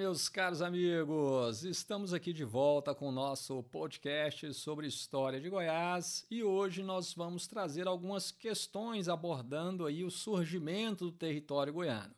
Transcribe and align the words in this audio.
meus 0.00 0.30
caros 0.30 0.62
amigos! 0.62 1.62
Estamos 1.62 2.14
aqui 2.14 2.32
de 2.32 2.42
volta 2.42 2.94
com 2.94 3.10
o 3.10 3.12
nosso 3.12 3.62
podcast 3.64 4.54
sobre 4.54 4.86
história 4.86 5.38
de 5.38 5.50
Goiás 5.50 6.24
e 6.30 6.42
hoje 6.42 6.82
nós 6.82 7.12
vamos 7.12 7.46
trazer 7.46 7.86
algumas 7.86 8.30
questões 8.30 9.10
abordando 9.10 9.84
aí 9.84 10.02
o 10.02 10.10
surgimento 10.10 11.04
do 11.04 11.12
território 11.12 11.74
goiano. 11.74 12.14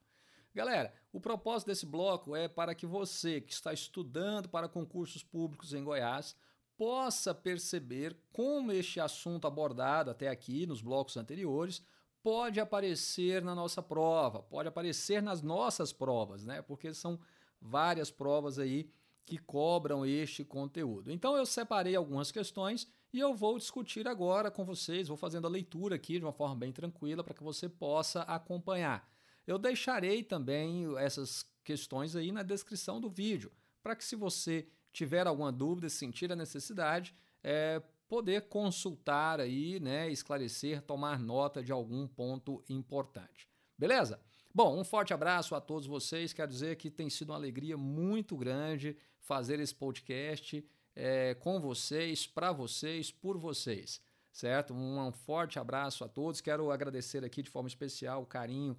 Galera, 0.55 0.95
o 1.13 1.21
propósito 1.21 1.67
desse 1.67 1.85
bloco 1.85 2.37
é 2.37 2.47
para 2.47 2.73
que 2.73 2.87
você 2.87 3.41
que 3.41 3.53
está 3.53 3.73
estudando 3.73 4.49
para 4.49 4.69
concursos 4.69 5.25
públicos 5.25 5.75
em 5.75 5.83
Goiás 5.83 6.37
possa 6.79 7.35
perceber 7.35 8.17
como 8.33 8.71
este 8.71 9.01
assunto 9.01 9.45
abordado 9.45 10.09
até 10.09 10.29
aqui 10.29 10.67
nos 10.67 10.81
blocos 10.81 11.17
anteriores 11.17 11.83
pode 12.23 12.61
aparecer 12.61 13.43
na 13.43 13.57
nossa 13.57 13.83
prova, 13.83 14.41
pode 14.41 14.69
aparecer 14.69 15.21
nas 15.21 15.43
nossas 15.43 15.93
provas, 15.93 16.45
né? 16.45 16.63
Porque 16.63 16.95
são 16.95 17.19
várias 17.63 18.11
provas 18.11 18.59
aí 18.59 18.91
que 19.25 19.39
cobram 19.39 20.05
este 20.05 20.45
conteúdo. 20.45 21.11
Então 21.11 21.37
eu 21.37 21.47
separei 21.47 21.95
algumas 21.95 22.33
questões 22.33 22.89
e 23.13 23.21
eu 23.21 23.35
vou 23.35 23.59
discutir 23.59 24.09
agora 24.09 24.51
com 24.51 24.65
vocês, 24.65 25.09
vou 25.09 25.17
fazendo 25.17 25.47
a 25.47 25.51
leitura 25.51 25.97
aqui 25.97 26.19
de 26.19 26.25
uma 26.25 26.33
forma 26.33 26.57
bem 26.57 26.73
tranquila 26.73 27.23
para 27.23 27.35
que 27.35 27.43
você 27.43 27.69
possa 27.69 28.23
acompanhar. 28.23 29.09
Eu 29.47 29.59
deixarei 29.59 30.23
também 30.23 30.87
essas 30.99 31.45
questões 31.65 32.17
aí 32.17 32.33
na 32.33 32.43
descrição 32.43 33.01
do 33.01 33.09
vídeo, 33.09 33.53
para 33.83 33.95
que 33.95 34.05
se 34.05 34.17
você 34.17 34.67
tiver 34.93 35.27
alguma 35.27 35.53
dúvida, 35.53 35.89
sentir 35.89 36.31
a 36.33 36.37
necessidade, 36.37 37.15
é, 37.43 37.83
poder 38.09 38.49
consultar 38.49 39.41
aí, 39.41 39.81
né, 39.81 40.11
esclarecer, 40.11 40.83
tomar 40.83 41.19
nota 41.19 41.63
de 41.63 41.73
algum 41.73 42.07
ponto 42.07 42.63
importante. 42.69 43.49
Beleza? 43.79 44.21
Bom, 44.55 44.79
um 44.79 44.85
forte 44.85 45.15
abraço 45.15 45.55
a 45.55 45.63
todos 45.63 45.87
vocês. 45.87 46.35
Quero 46.35 46.51
dizer 46.51 46.77
que 46.77 46.91
tem 46.91 47.09
sido 47.09 47.31
uma 47.31 47.37
alegria 47.37 47.75
muito 47.75 48.37
grande 48.37 48.95
fazer 49.19 49.59
esse 49.59 49.75
podcast 49.75 50.63
é, 50.95 51.35
com 51.37 51.59
vocês, 51.59 52.27
para 52.27 52.53
vocês, 52.53 53.11
por 53.11 53.39
vocês, 53.39 53.99
certo? 54.31 54.75
Um, 54.75 55.11
forte 55.11 55.59
abraço 55.59 56.05
a 56.05 56.09
todos. 56.09 56.43
Quero 56.43 56.71
agradecer 56.71 57.25
aqui 57.25 57.43
de 57.43 57.49
forma 57.49 57.67
especial 57.67 58.21
o 58.21 58.27
carinho 58.27 58.77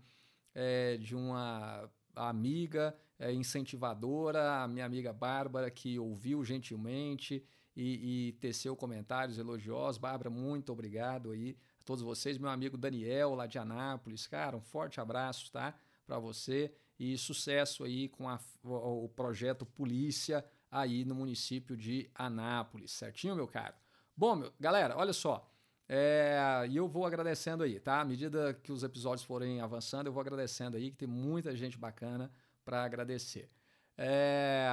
é, 0.54 0.98
de 0.98 1.16
uma 1.16 1.90
amiga 2.16 2.96
é, 3.18 3.34
incentivadora, 3.34 4.62
a 4.62 4.68
minha 4.68 4.86
amiga 4.86 5.12
Bárbara, 5.12 5.72
que 5.72 5.98
ouviu 5.98 6.44
gentilmente 6.46 7.44
e, 7.76 8.28
e 8.28 8.34
teceu 8.34 8.76
comentários 8.76 9.40
elogiosos. 9.40 9.98
Bárbara, 9.98 10.30
muito 10.30 10.72
obrigado 10.72 11.32
aí 11.32 11.58
a 11.84 11.86
todos 11.86 12.02
vocês. 12.02 12.38
Meu 12.38 12.50
amigo 12.50 12.78
Daniel, 12.78 13.36
lá 13.36 13.46
de 13.46 13.60
Anápolis, 13.60 14.26
cara, 14.26 14.56
um 14.56 14.62
forte 14.62 15.02
abraço, 15.02 15.52
tá? 15.52 15.76
Para 16.08 16.18
você 16.18 16.74
e 16.98 17.18
sucesso 17.18 17.84
aí 17.84 18.08
com 18.08 18.30
a, 18.30 18.40
o, 18.64 19.10
projeto 19.10 19.66
Polícia 19.66 20.46
aí 20.72 21.04
no 21.04 21.14
município 21.14 21.76
de 21.76 22.10
Anápolis, 22.16 22.92
certinho, 22.92 23.36
meu 23.36 23.48
caro? 23.48 23.76
Bom, 24.16 24.36
meu, 24.36 24.54
galera, 24.60 24.98
olha 24.98 25.14
só. 25.14 25.50
É, 25.88 26.66
e 26.70 26.78
eu 26.78 26.88
vou 26.88 27.06
agradecendo 27.06 27.64
aí, 27.64 27.80
tá? 27.80 28.00
À 28.00 28.06
medida 28.06 28.54
que 28.54 28.72
os 28.72 28.84
episódios 28.84 29.26
forem 29.26 29.60
avançando, 29.60 30.08
eu 30.08 30.14
vou 30.14 30.22
agradecendo 30.22 30.78
aí, 30.78 30.90
que 30.90 30.98
tem 30.98 31.08
muita 31.08 31.54
gente 31.56 31.78
bacana 31.78 32.32
para 32.64 32.84
agradecer. 32.84 33.50
É, 33.98 34.68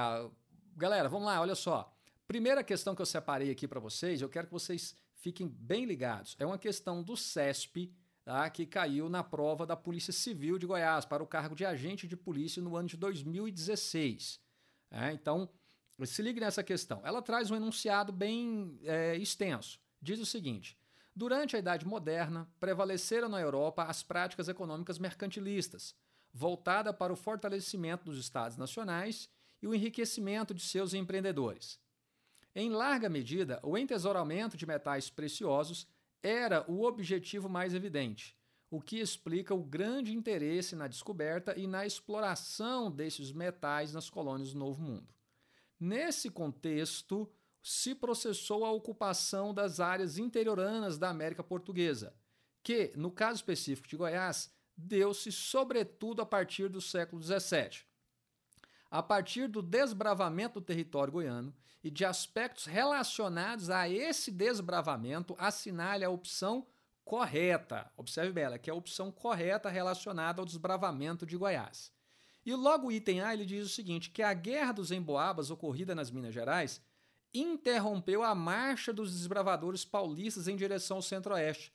galera, 0.77 1.09
vamos 1.09 1.27
lá, 1.27 1.41
olha 1.41 1.55
só. 1.55 1.93
Primeira 2.25 2.63
questão 2.63 2.95
que 2.95 3.01
eu 3.01 3.05
separei 3.05 3.51
aqui 3.51 3.67
para 3.67 3.79
vocês, 3.79 4.21
eu 4.21 4.29
quero 4.29 4.47
que 4.47 4.53
vocês 4.53 4.95
fiquem 5.21 5.47
bem 5.47 5.85
ligados. 5.85 6.35
É 6.39 6.45
uma 6.45 6.57
questão 6.57 7.01
do 7.01 7.15
CESP, 7.15 7.93
tá, 8.25 8.49
que 8.49 8.65
caiu 8.65 9.07
na 9.07 9.23
prova 9.23 9.65
da 9.65 9.75
Polícia 9.75 10.11
Civil 10.11 10.57
de 10.57 10.65
Goiás 10.65 11.05
para 11.05 11.23
o 11.23 11.27
cargo 11.27 11.55
de 11.55 11.63
agente 11.63 12.07
de 12.07 12.17
polícia 12.17 12.61
no 12.61 12.75
ano 12.75 12.87
de 12.87 12.97
2016. 12.97 14.39
É, 14.89 15.13
então, 15.13 15.49
se 16.03 16.21
ligue 16.21 16.39
nessa 16.39 16.63
questão. 16.63 17.01
Ela 17.03 17.21
traz 17.21 17.51
um 17.51 17.55
enunciado 17.55 18.11
bem 18.11 18.79
é, 18.83 19.15
extenso. 19.15 19.79
Diz 20.01 20.19
o 20.19 20.25
seguinte: 20.25 20.77
durante 21.15 21.55
a 21.55 21.59
Idade 21.59 21.85
Moderna, 21.85 22.49
prevaleceram 22.59 23.29
na 23.29 23.39
Europa 23.39 23.83
as 23.83 24.01
práticas 24.01 24.47
econômicas 24.47 24.97
mercantilistas, 24.97 25.95
voltada 26.33 26.91
para 26.91 27.13
o 27.13 27.15
fortalecimento 27.15 28.05
dos 28.05 28.17
estados 28.17 28.57
nacionais 28.57 29.29
e 29.61 29.67
o 29.67 29.75
enriquecimento 29.75 30.53
de 30.53 30.63
seus 30.63 30.93
empreendedores. 30.95 31.79
Em 32.53 32.69
larga 32.69 33.07
medida, 33.07 33.59
o 33.63 33.77
entesouramento 33.77 34.57
de 34.57 34.65
metais 34.65 35.09
preciosos 35.09 35.87
era 36.21 36.69
o 36.69 36.83
objetivo 36.83 37.47
mais 37.47 37.73
evidente, 37.73 38.37
o 38.69 38.81
que 38.81 38.99
explica 38.99 39.55
o 39.55 39.63
grande 39.63 40.13
interesse 40.13 40.75
na 40.75 40.87
descoberta 40.87 41.57
e 41.57 41.65
na 41.65 41.85
exploração 41.85 42.91
desses 42.91 43.31
metais 43.31 43.93
nas 43.93 44.09
colônias 44.09 44.51
do 44.51 44.59
Novo 44.59 44.81
Mundo. 44.81 45.13
Nesse 45.79 46.29
contexto, 46.29 47.31
se 47.63 47.95
processou 47.95 48.65
a 48.65 48.71
ocupação 48.71 49.53
das 49.53 49.79
áreas 49.79 50.17
interioranas 50.17 50.97
da 50.97 51.09
América 51.09 51.43
Portuguesa, 51.43 52.13
que, 52.61 52.91
no 52.95 53.11
caso 53.11 53.37
específico 53.37 53.87
de 53.87 53.95
Goiás, 53.95 54.51
deu-se 54.75 55.31
sobretudo 55.31 56.21
a 56.21 56.25
partir 56.25 56.67
do 56.67 56.81
século 56.81 57.21
XVII 57.21 57.90
a 58.91 59.01
partir 59.01 59.47
do 59.47 59.61
desbravamento 59.61 60.59
do 60.59 60.65
território 60.65 61.13
goiano 61.13 61.55
e 61.81 61.89
de 61.89 62.03
aspectos 62.03 62.65
relacionados 62.65 63.69
a 63.69 63.87
esse 63.87 64.29
desbravamento, 64.29 65.33
assinale 65.39 66.03
a 66.03 66.09
opção 66.09 66.67
correta. 67.05 67.89
Observe 67.95 68.33
bem, 68.33 68.43
ela 68.43 68.59
que 68.59 68.69
é 68.69 68.73
a 68.73 68.75
opção 68.75 69.09
correta 69.09 69.69
relacionada 69.69 70.41
ao 70.41 70.45
desbravamento 70.45 71.25
de 71.25 71.37
Goiás. 71.37 71.91
E 72.45 72.53
logo 72.53 72.87
o 72.87 72.91
item 72.91 73.21
A 73.21 73.33
ele 73.33 73.45
diz 73.45 73.65
o 73.65 73.69
seguinte: 73.69 74.09
que 74.09 74.21
a 74.21 74.33
guerra 74.33 74.73
dos 74.73 74.91
emboabas 74.91 75.49
ocorrida 75.49 75.95
nas 75.95 76.11
Minas 76.11 76.33
Gerais 76.33 76.81
interrompeu 77.33 78.23
a 78.23 78.35
marcha 78.35 78.91
dos 78.91 79.13
desbravadores 79.13 79.85
paulistas 79.85 80.47
em 80.47 80.55
direção 80.55 80.97
ao 80.97 81.03
centro-oeste, 81.03 81.71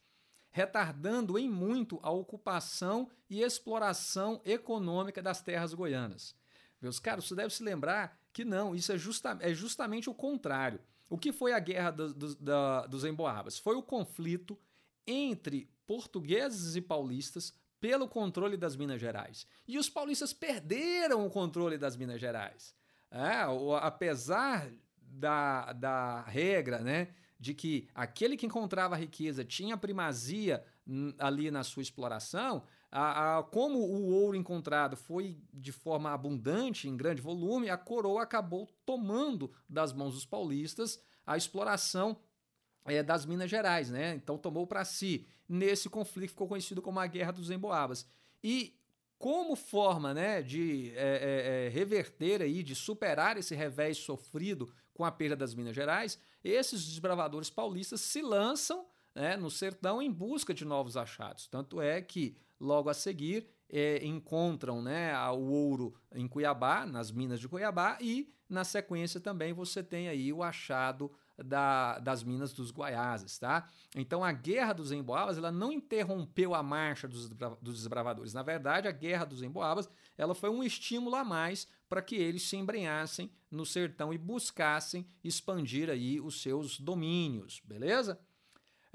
retardando 0.50 1.38
em 1.38 1.48
muito 1.48 1.98
a 2.02 2.10
ocupação 2.10 3.08
e 3.28 3.42
exploração 3.42 4.40
econômica 4.44 5.22
das 5.22 5.40
terras 5.40 5.72
goianas. 5.72 6.34
Meus 6.86 7.00
caros, 7.00 7.26
você 7.26 7.34
deve 7.34 7.52
se 7.52 7.64
lembrar 7.64 8.16
que 8.32 8.44
não, 8.44 8.76
isso 8.76 8.92
é, 8.92 8.96
justa, 8.96 9.36
é 9.40 9.52
justamente 9.52 10.08
o 10.08 10.14
contrário. 10.14 10.78
O 11.10 11.18
que 11.18 11.32
foi 11.32 11.52
a 11.52 11.58
guerra 11.58 11.90
do, 11.90 12.14
do, 12.14 12.34
da, 12.36 12.86
dos 12.86 13.04
emboabas? 13.04 13.58
Foi 13.58 13.74
o 13.74 13.82
conflito 13.82 14.56
entre 15.04 15.68
portugueses 15.84 16.76
e 16.76 16.80
paulistas 16.80 17.52
pelo 17.80 18.08
controle 18.08 18.56
das 18.56 18.76
Minas 18.76 19.00
Gerais. 19.00 19.48
E 19.66 19.78
os 19.78 19.88
paulistas 19.88 20.32
perderam 20.32 21.26
o 21.26 21.30
controle 21.30 21.76
das 21.76 21.96
Minas 21.96 22.20
Gerais. 22.20 22.72
É, 23.10 23.42
apesar 23.80 24.70
da, 24.96 25.72
da 25.72 26.22
regra, 26.22 26.78
né? 26.78 27.08
de 27.38 27.54
que 27.54 27.88
aquele 27.94 28.36
que 28.36 28.46
encontrava 28.46 28.96
riqueza 28.96 29.44
tinha 29.44 29.76
primazia 29.76 30.64
ali 31.18 31.50
na 31.50 31.62
sua 31.62 31.82
exploração, 31.82 32.64
a, 32.90 33.38
a, 33.38 33.42
como 33.42 33.78
o 33.78 34.06
ouro 34.12 34.36
encontrado 34.36 34.96
foi 34.96 35.38
de 35.52 35.72
forma 35.72 36.10
abundante, 36.12 36.88
em 36.88 36.96
grande 36.96 37.20
volume, 37.20 37.68
a 37.68 37.76
coroa 37.76 38.22
acabou 38.22 38.66
tomando 38.84 39.52
das 39.68 39.92
mãos 39.92 40.14
dos 40.14 40.24
paulistas 40.24 41.00
a 41.26 41.36
exploração 41.36 42.16
é, 42.84 43.02
das 43.02 43.26
Minas 43.26 43.50
Gerais, 43.50 43.90
né? 43.90 44.14
Então 44.14 44.38
tomou 44.38 44.66
para 44.66 44.84
si. 44.84 45.26
Nesse 45.48 45.88
conflito 45.88 46.30
ficou 46.30 46.48
conhecido 46.48 46.80
como 46.80 47.00
a 47.00 47.06
Guerra 47.06 47.32
dos 47.32 47.50
Emboabas. 47.50 48.06
E 48.42 48.78
como 49.18 49.56
forma 49.56 50.12
né, 50.14 50.42
de 50.42 50.92
é, 50.94 51.66
é, 51.66 51.68
reverter 51.70 52.42
aí, 52.42 52.62
de 52.62 52.74
superar 52.74 53.36
esse 53.36 53.54
revés 53.54 53.98
sofrido 53.98 54.72
com 54.92 55.04
a 55.04 55.10
perda 55.10 55.36
das 55.36 55.54
Minas 55.54 55.74
Gerais, 55.74 56.18
esses 56.44 56.84
desbravadores 56.86 57.50
paulistas 57.50 58.00
se 58.00 58.22
lançam 58.22 58.86
né, 59.14 59.36
no 59.36 59.50
sertão 59.50 60.00
em 60.00 60.10
busca 60.10 60.52
de 60.52 60.64
novos 60.64 60.96
achados. 60.96 61.46
Tanto 61.48 61.80
é 61.80 62.00
que, 62.00 62.36
logo 62.60 62.88
a 62.88 62.94
seguir, 62.94 63.48
é, 63.68 64.04
encontram 64.04 64.80
né, 64.82 65.16
o 65.30 65.50
ouro 65.50 65.94
em 66.14 66.26
Cuiabá, 66.28 66.86
nas 66.86 67.10
minas 67.10 67.40
de 67.40 67.48
Cuiabá, 67.48 67.98
e 68.00 68.32
na 68.48 68.64
sequência 68.64 69.20
também 69.20 69.52
você 69.52 69.82
tem 69.82 70.08
aí 70.08 70.32
o 70.32 70.42
achado 70.42 71.10
da, 71.36 71.98
das 71.98 72.22
minas 72.22 72.52
dos 72.52 72.70
Guaiazes, 72.70 73.38
tá? 73.38 73.68
Então 73.94 74.24
a 74.24 74.32
Guerra 74.32 74.72
dos 74.72 74.92
Emboabas 74.92 75.36
ela 75.36 75.50
não 75.52 75.72
interrompeu 75.72 76.54
a 76.54 76.62
marcha 76.62 77.06
dos, 77.06 77.28
dos 77.28 77.78
desbravadores. 77.78 78.32
Na 78.32 78.42
verdade, 78.42 78.88
a 78.88 78.92
Guerra 78.92 79.24
dos 79.24 79.42
Emboabas 79.42 79.88
ela 80.16 80.34
foi 80.34 80.48
um 80.48 80.62
estímulo 80.62 81.16
a 81.16 81.24
mais 81.24 81.66
para 81.88 82.02
que 82.02 82.14
eles 82.14 82.42
se 82.48 82.56
embrenhassem 82.56 83.30
no 83.50 83.66
sertão 83.66 84.12
e 84.12 84.18
buscassem 84.18 85.06
expandir 85.22 85.90
aí 85.90 86.20
os 86.20 86.40
seus 86.40 86.80
domínios, 86.80 87.60
beleza? 87.64 88.18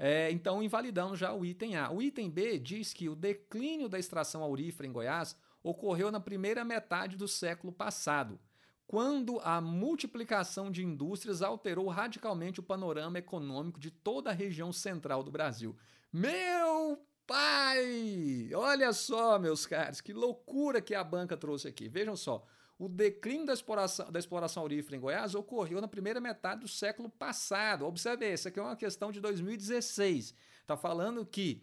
É, 0.04 0.32
então, 0.32 0.60
invalidando 0.60 1.14
já 1.14 1.32
o 1.32 1.44
item 1.44 1.76
A. 1.76 1.88
O 1.88 2.02
item 2.02 2.28
B 2.28 2.58
diz 2.58 2.92
que 2.92 3.08
o 3.08 3.14
declínio 3.14 3.88
da 3.88 4.00
extração 4.00 4.42
aurífera 4.42 4.88
em 4.88 4.92
Goiás 4.92 5.36
ocorreu 5.62 6.10
na 6.10 6.18
primeira 6.18 6.64
metade 6.64 7.16
do 7.16 7.28
século 7.28 7.72
passado 7.72 8.36
quando 8.84 9.38
a 9.44 9.60
multiplicação 9.60 10.72
de 10.72 10.84
indústrias 10.84 11.40
alterou 11.40 11.86
radicalmente 11.86 12.58
o 12.58 12.64
panorama 12.64 13.16
econômico 13.16 13.78
de 13.78 13.92
toda 13.92 14.30
a 14.30 14.34
região 14.34 14.72
central 14.72 15.22
do 15.22 15.30
Brasil. 15.30 15.76
Meu 16.12 16.98
pai! 17.24 18.50
Olha 18.52 18.92
só, 18.92 19.38
meus 19.38 19.66
caros, 19.66 20.00
que 20.00 20.12
loucura 20.12 20.82
que 20.82 20.96
a 20.96 21.04
banca 21.04 21.36
trouxe 21.36 21.68
aqui. 21.68 21.88
Vejam 21.88 22.16
só. 22.16 22.44
O 22.82 22.88
declínio 22.88 23.46
da 23.46 23.52
exploração, 23.52 24.10
da 24.10 24.18
exploração 24.18 24.64
aurífera 24.64 24.96
em 24.96 25.00
Goiás 25.00 25.36
ocorreu 25.36 25.80
na 25.80 25.86
primeira 25.86 26.20
metade 26.20 26.62
do 26.62 26.68
século 26.68 27.08
passado. 27.08 27.86
Observe, 27.86 28.28
isso 28.32 28.48
aqui 28.48 28.58
é 28.58 28.62
uma 28.62 28.74
questão 28.74 29.12
de 29.12 29.20
2016. 29.20 30.34
Está 30.60 30.76
falando 30.76 31.24
que 31.24 31.62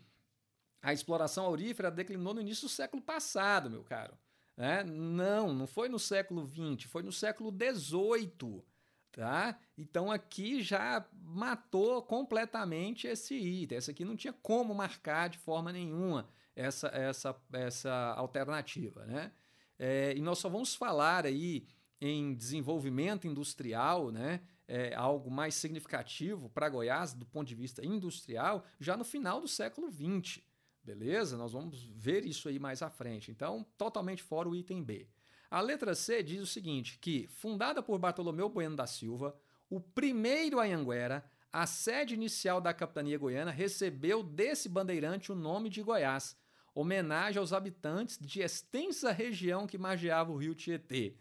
a 0.81 0.93
exploração 0.93 1.43
aurífera 1.43 1.91
declinou 1.91 2.33
no 2.33 2.39
início 2.39 2.67
do 2.67 2.69
século 2.69 3.01
passado, 3.01 3.69
meu 3.69 3.83
caro. 3.83 4.17
É? 4.55 4.81
Não, 4.85 5.53
não 5.53 5.67
foi 5.67 5.89
no 5.89 5.99
século 5.99 6.47
XX, 6.47 6.89
foi 6.89 7.03
no 7.03 7.11
século 7.11 7.51
XVIII. 7.51 8.63
Tá? 9.11 9.59
Então 9.77 10.09
aqui 10.09 10.61
já 10.61 11.05
matou 11.11 12.01
completamente 12.01 13.07
esse 13.07 13.35
item. 13.35 13.77
Essa 13.77 13.91
aqui 13.91 14.05
não 14.05 14.15
tinha 14.15 14.31
como 14.31 14.73
marcar 14.73 15.27
de 15.27 15.37
forma 15.37 15.73
nenhuma 15.73 16.29
essa, 16.55 16.87
essa, 16.87 17.35
essa 17.51 18.13
alternativa. 18.15 19.05
Né? 19.05 19.33
É, 19.79 20.13
e 20.15 20.21
nós 20.21 20.37
só 20.37 20.49
vamos 20.49 20.75
falar 20.75 21.25
aí 21.25 21.65
em 22.01 22.35
desenvolvimento 22.35 23.25
industrial, 23.25 24.11
né? 24.11 24.41
É, 24.67 24.93
algo 24.93 25.31
mais 25.31 25.55
significativo 25.55 26.47
para 26.49 26.69
Goiás 26.69 27.13
do 27.13 27.25
ponto 27.25 27.47
de 27.47 27.55
vista 27.55 27.83
industrial, 27.83 28.63
já 28.79 28.95
no 28.95 29.03
final 29.03 29.41
do 29.41 29.47
século 29.47 29.89
XX. 29.89 30.43
Beleza? 30.83 31.37
Nós 31.37 31.53
vamos 31.53 31.85
ver 31.95 32.23
isso 32.25 32.47
aí 32.47 32.59
mais 32.59 32.81
à 32.81 32.89
frente. 32.89 33.31
Então, 33.31 33.65
totalmente 33.77 34.21
fora 34.21 34.47
o 34.47 34.55
item 34.55 34.83
B. 34.83 35.07
A 35.49 35.61
letra 35.61 35.95
C 35.95 36.21
diz 36.21 36.41
o 36.41 36.45
seguinte: 36.45 36.99
que, 36.99 37.27
fundada 37.27 37.81
por 37.81 37.97
Bartolomeu 37.97 38.49
Bueno 38.49 38.75
da 38.75 38.85
Silva, 38.85 39.35
o 39.69 39.79
primeiro 39.79 40.59
Anhanguera, 40.59 41.23
a 41.51 41.65
sede 41.65 42.13
inicial 42.13 42.61
da 42.61 42.73
capitania 42.73 43.17
goiana, 43.17 43.51
recebeu 43.51 44.21
desse 44.21 44.69
bandeirante 44.69 45.31
o 45.31 45.35
nome 45.35 45.69
de 45.69 45.81
Goiás, 45.81 46.37
homenagem 46.73 47.39
aos 47.39 47.53
habitantes 47.53 48.17
de 48.19 48.41
extensa 48.41 49.11
região 49.11 49.67
que 49.67 49.77
margeava 49.77 50.31
o 50.31 50.37
rio 50.37 50.55
Tietê. 50.55 51.15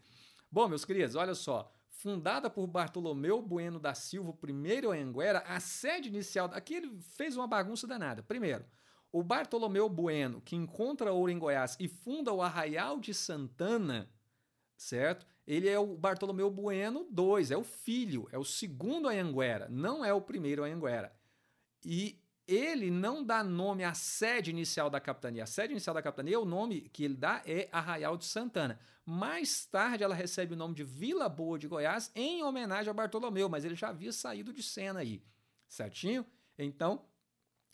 Bom, 0.51 0.69
meus 0.69 0.85
queridos, 0.85 1.15
olha 1.15 1.35
só. 1.35 1.73
Fundada 1.91 2.49
por 2.49 2.67
Bartolomeu 2.67 3.43
Bueno 3.43 3.81
da 3.81 3.93
Silva, 3.93 4.33
primeiro 4.33 4.93
Anguera, 4.93 5.41
a 5.41 5.59
sede 5.59 6.09
inicial. 6.09 6.49
Aqui 6.53 6.75
ele 6.75 6.99
fez 7.17 7.37
uma 7.37 7.47
bagunça 7.47 7.87
danada. 7.87 8.23
Primeiro, 8.23 8.65
o 9.11 9.23
Bartolomeu 9.23 9.89
Bueno, 9.89 10.41
que 10.41 10.55
encontra 10.55 11.13
ouro 11.13 11.33
em 11.33 11.39
Goiás 11.39 11.77
e 11.81 11.89
funda 11.89 12.33
o 12.33 12.43
Arraial 12.43 13.01
de 13.01 13.13
Santana, 13.13 14.09
certo? 14.77 15.27
Ele 15.47 15.69
é 15.69 15.79
o 15.79 15.97
Bartolomeu 15.97 16.51
Bueno 16.51 17.09
II, 17.11 17.53
é 17.53 17.57
o 17.57 17.65
filho, 17.65 18.29
é 18.31 18.39
o 18.39 18.45
segundo 18.45 19.09
Anhanguera, 19.09 19.67
não 19.71 20.05
é 20.05 20.13
o 20.13 20.21
primeiro 20.21 20.63
Anhanguera. 20.63 21.13
E 21.85 22.23
ele 22.49 22.91
não 22.91 23.23
dá 23.23 23.45
nome 23.45 23.85
à 23.85 23.93
sede 23.93 24.51
inicial 24.51 24.89
da 24.89 24.99
capitania. 24.99 25.45
A 25.45 25.47
sede 25.47 25.73
inicial 25.75 25.93
da 25.93 26.01
capitania, 26.01 26.41
o 26.41 26.47
nome 26.47 26.89
que 26.89 27.05
ele 27.05 27.15
dá 27.15 27.43
é 27.45 27.69
Arraial 27.71 28.17
de 28.17 28.25
Santana. 28.25 28.81
Mais 29.05 29.67
tarde, 29.67 30.03
ela 30.03 30.15
recebe 30.15 30.55
o 30.55 30.57
nome 30.57 30.75
de 30.75 30.83
Vila 30.83 31.29
Boa 31.29 31.59
de 31.59 31.69
Goiás 31.69 32.11
em 32.15 32.43
homenagem 32.43 32.91
a 32.91 32.95
Bartolomeu, 32.95 33.51
mas 33.51 33.67
ele 33.67 33.75
já 33.75 33.91
havia 33.91 34.13
saído 34.13 34.51
de 34.51 34.63
cena 34.63 35.01
aí, 35.01 35.23
certinho? 35.69 36.25
Então, 36.59 37.05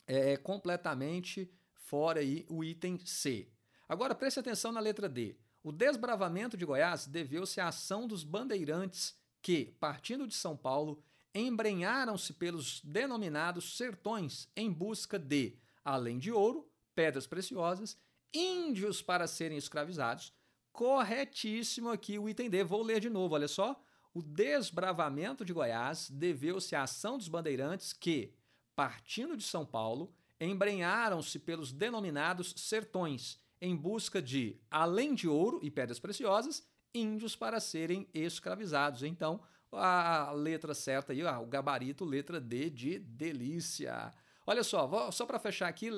é 0.05 0.35
completamente 0.35 1.49
fora 1.73 2.19
aí 2.19 2.45
o 2.49 2.61
item 2.61 2.99
C. 3.05 3.47
Agora, 3.87 4.13
preste 4.13 4.39
atenção 4.39 4.73
na 4.73 4.81
letra 4.81 5.07
D. 5.07 5.37
O 5.63 5.71
desbravamento 5.71 6.57
de 6.57 6.65
Goiás 6.65 7.07
deveu-se 7.07 7.61
à 7.61 7.69
ação 7.69 8.07
dos 8.07 8.23
bandeirantes 8.23 9.17
que, 9.41 9.73
partindo 9.79 10.27
de 10.27 10.35
São 10.35 10.57
Paulo, 10.57 11.01
embrenharam-se 11.35 12.33
pelos 12.33 12.79
denominados 12.81 13.75
sertões 13.75 14.49
em 14.55 14.71
busca 14.71 15.19
de, 15.19 15.59
além 15.83 16.17
de 16.17 16.31
ouro, 16.31 16.71
pedras 16.95 17.27
preciosas, 17.27 17.97
índios 18.33 19.01
para 19.01 19.27
serem 19.27 19.57
escravizados. 19.57 20.33
Corretíssimo 20.71 21.89
aqui 21.89 22.17
o 22.17 22.29
item 22.29 22.49
D. 22.49 22.63
Vou 22.63 22.81
ler 22.81 23.01
de 23.01 23.09
novo, 23.09 23.35
olha 23.35 23.49
só. 23.49 23.79
O 24.13 24.21
desbravamento 24.21 25.43
de 25.43 25.51
Goiás 25.51 26.09
deveu-se 26.09 26.73
à 26.73 26.83
ação 26.83 27.17
dos 27.17 27.27
bandeirantes 27.27 27.91
que, 27.91 28.33
partindo 28.73 29.35
de 29.35 29.43
São 29.43 29.65
Paulo, 29.65 30.15
embrenharam-se 30.39 31.37
pelos 31.39 31.73
denominados 31.73 32.53
sertões 32.55 33.37
em 33.59 33.75
busca 33.75 34.21
de, 34.21 34.57
além 34.71 35.13
de 35.13 35.27
ouro 35.27 35.59
e 35.61 35.69
pedras 35.69 35.99
preciosas, 35.99 36.65
índios 36.93 37.35
para 37.35 37.59
serem 37.59 38.07
escravizados. 38.13 39.03
Então, 39.03 39.41
a 39.77 40.31
letra 40.31 40.73
certa 40.73 41.13
aí, 41.13 41.23
o 41.23 41.45
gabarito, 41.45 42.05
letra 42.05 42.39
D 42.39 42.69
de 42.69 42.99
delícia. 42.99 44.13
Olha 44.45 44.63
só, 44.63 45.11
só 45.11 45.25
para 45.25 45.39
fechar 45.39 45.67
aqui, 45.67 45.89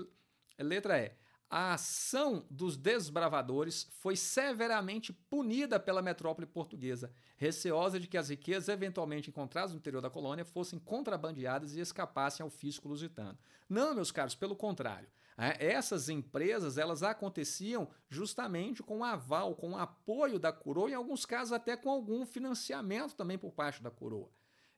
letra 0.60 1.00
E. 1.00 1.12
A 1.50 1.74
ação 1.74 2.46
dos 2.50 2.76
desbravadores 2.76 3.88
foi 4.02 4.18
severamente 4.18 5.14
punida 5.14 5.80
pela 5.80 6.02
metrópole 6.02 6.46
portuguesa, 6.46 7.10
receosa 7.38 7.98
de 7.98 8.08
que 8.08 8.18
as 8.18 8.28
riquezas 8.28 8.68
eventualmente 8.68 9.30
encontradas 9.30 9.72
no 9.72 9.78
interior 9.78 10.02
da 10.02 10.10
colônia 10.10 10.44
fossem 10.44 10.78
contrabandeadas 10.78 11.74
e 11.74 11.80
escapassem 11.80 12.44
ao 12.44 12.50
fisco 12.50 12.90
lusitano. 12.90 13.38
Não, 13.70 13.96
meus 13.96 14.12
caros, 14.12 14.36
pelo 14.36 14.58
contrário. 14.58 15.08
É, 15.38 15.74
essas 15.74 16.10
empresas 16.10 16.80
elas 16.80 17.04
aconteciam 17.04 17.88
justamente 18.10 18.82
com 18.82 19.04
aval, 19.04 19.56
com 19.56 19.78
apoio 19.78 20.40
da 20.40 20.52
coroa, 20.52 20.90
em 20.90 20.96
alguns 20.96 21.26
casos 21.26 21.54
até 21.54 21.78
com 21.78 21.92
algum 21.92 22.26
financiamento 22.26 23.16
também 23.16 23.38
por 23.38 23.52
parte 23.52 23.84
da 23.84 23.92
coroa, 23.92 24.32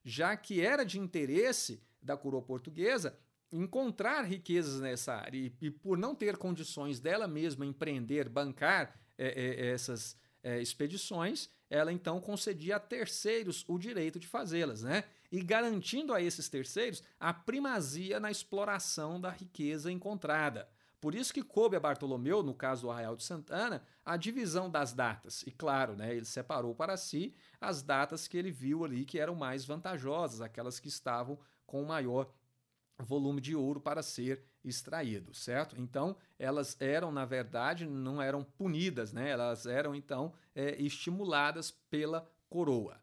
já 0.03 0.35
que 0.35 0.59
era 0.59 0.83
de 0.83 0.99
interesse 0.99 1.81
da 2.01 2.17
coroa 2.17 2.41
portuguesa 2.41 3.17
encontrar 3.51 4.23
riquezas 4.23 4.79
nessa 4.79 5.13
área 5.13 5.37
e, 5.37 5.55
e 5.61 5.71
por 5.71 5.97
não 5.97 6.13
ter 6.13 6.37
condições 6.37 6.99
dela 6.99 7.27
mesma 7.27 7.65
empreender, 7.65 8.29
bancar 8.29 8.99
é, 9.17 9.27
é, 9.27 9.67
essas 9.71 10.15
é, 10.43 10.61
expedições, 10.61 11.49
ela 11.69 11.91
então 11.91 12.19
concedia 12.19 12.75
a 12.75 12.79
terceiros 12.79 13.63
o 13.67 13.77
direito 13.77 14.19
de 14.19 14.27
fazê-las, 14.27 14.83
né? 14.83 15.03
E 15.31 15.41
garantindo 15.41 16.13
a 16.13 16.21
esses 16.21 16.49
terceiros 16.49 17.03
a 17.19 17.33
primazia 17.33 18.19
na 18.19 18.31
exploração 18.31 19.19
da 19.19 19.29
riqueza 19.29 19.91
encontrada. 19.91 20.67
Por 20.99 21.15
isso 21.15 21.33
que 21.33 21.41
coube 21.41 21.77
a 21.77 21.79
Bartolomeu, 21.79 22.43
no 22.43 22.53
caso 22.53 22.81
do 22.83 22.91
Arraial 22.91 23.15
de 23.15 23.23
Santana, 23.23 23.81
a 24.03 24.17
divisão 24.17 24.69
das 24.69 24.91
datas. 24.91 25.43
E 25.43 25.51
claro, 25.51 25.95
né, 25.95 26.13
ele 26.13 26.25
separou 26.25 26.75
para 26.75 26.97
si 26.97 27.33
as 27.61 27.81
datas 27.81 28.27
que 28.27 28.37
ele 28.37 28.51
viu 28.51 28.83
ali 28.83 29.05
que 29.05 29.17
eram 29.17 29.35
mais 29.35 29.63
vantajosas, 29.63 30.41
aquelas 30.41 30.79
que 30.79 30.89
estavam 30.89 31.39
com 31.65 31.83
maior 31.85 32.29
volume 32.97 33.39
de 33.39 33.55
ouro 33.55 33.79
para 33.79 34.03
ser 34.03 34.43
extraído, 34.63 35.33
certo? 35.33 35.79
Então, 35.79 36.17
elas 36.37 36.75
eram, 36.81 37.11
na 37.11 37.23
verdade, 37.23 37.85
não 37.85 38.21
eram 38.21 38.43
punidas, 38.43 39.13
né? 39.13 39.29
Elas 39.29 39.65
eram, 39.65 39.95
então, 39.95 40.33
é, 40.53 40.75
estimuladas 40.81 41.71
pela 41.71 42.29
coroa. 42.49 42.99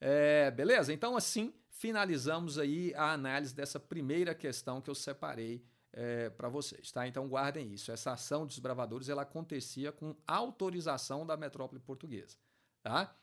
É, 0.00 0.50
beleza? 0.50 0.92
Então, 0.92 1.16
assim, 1.16 1.52
finalizamos 1.78 2.58
aí 2.58 2.92
a 2.94 3.12
análise 3.12 3.54
dessa 3.54 3.80
primeira 3.80 4.34
questão 4.34 4.80
que 4.80 4.90
eu 4.90 4.94
separei 4.94 5.64
é, 5.92 6.28
para 6.30 6.48
vocês, 6.48 6.90
tá? 6.92 7.06
Então, 7.06 7.26
guardem 7.28 7.72
isso. 7.72 7.90
Essa 7.90 8.12
ação 8.12 8.46
dos 8.46 8.58
bravadores, 8.58 9.08
ela 9.08 9.22
acontecia 9.22 9.90
com 9.90 10.14
autorização 10.26 11.26
da 11.26 11.36
metrópole 11.36 11.80
portuguesa, 11.80 12.36
tá? 12.82 13.14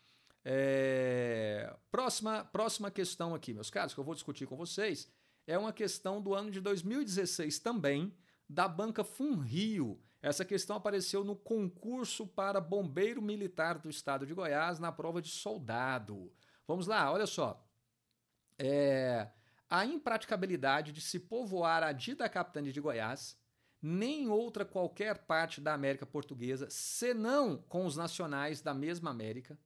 É, 0.44 1.76
próxima, 1.92 2.46
próxima 2.46 2.92
questão 2.92 3.34
aqui, 3.36 3.54
meus 3.54 3.70
caros, 3.70 3.94
que 3.94 4.00
eu 4.00 4.04
vou 4.04 4.14
discutir 4.14 4.46
com 4.46 4.56
vocês 4.56 5.10
é 5.48 5.58
uma 5.58 5.72
questão 5.72 6.22
do 6.22 6.34
ano 6.34 6.50
de 6.50 6.60
2016 6.60 7.60
também, 7.60 8.12
da 8.50 8.68
banca 8.68 9.04
Funrio. 9.04 10.00
Essa 10.22 10.44
questão 10.44 10.76
apareceu 10.76 11.24
no 11.24 11.36
concurso 11.36 12.26
para 12.26 12.60
bombeiro 12.60 13.22
militar 13.22 13.78
do 13.78 13.90
estado 13.90 14.26
de 14.26 14.34
Goiás 14.34 14.80
na 14.80 14.92
prova 14.92 15.22
de 15.22 15.30
soldado. 15.30 16.32
Vamos 16.68 16.88
lá, 16.88 17.12
olha 17.12 17.28
só. 17.28 17.64
É, 18.58 19.30
a 19.70 19.86
impraticabilidade 19.86 20.92
de 20.92 21.02
se 21.02 21.20
povoar 21.20 21.84
a 21.84 21.92
dita 21.92 22.28
capitania 22.30 22.72
de 22.72 22.82
Goiás, 22.82 23.38
nem 23.82 24.30
outra 24.30 24.66
qualquer 24.66 25.26
parte 25.26 25.62
da 25.62 25.74
América 25.74 26.06
Portuguesa, 26.06 26.68
senão 26.70 27.58
com 27.68 27.86
os 27.86 27.96
nacionais 27.96 28.62
da 28.62 28.74
mesma 28.74 29.12
América, 29.12 29.60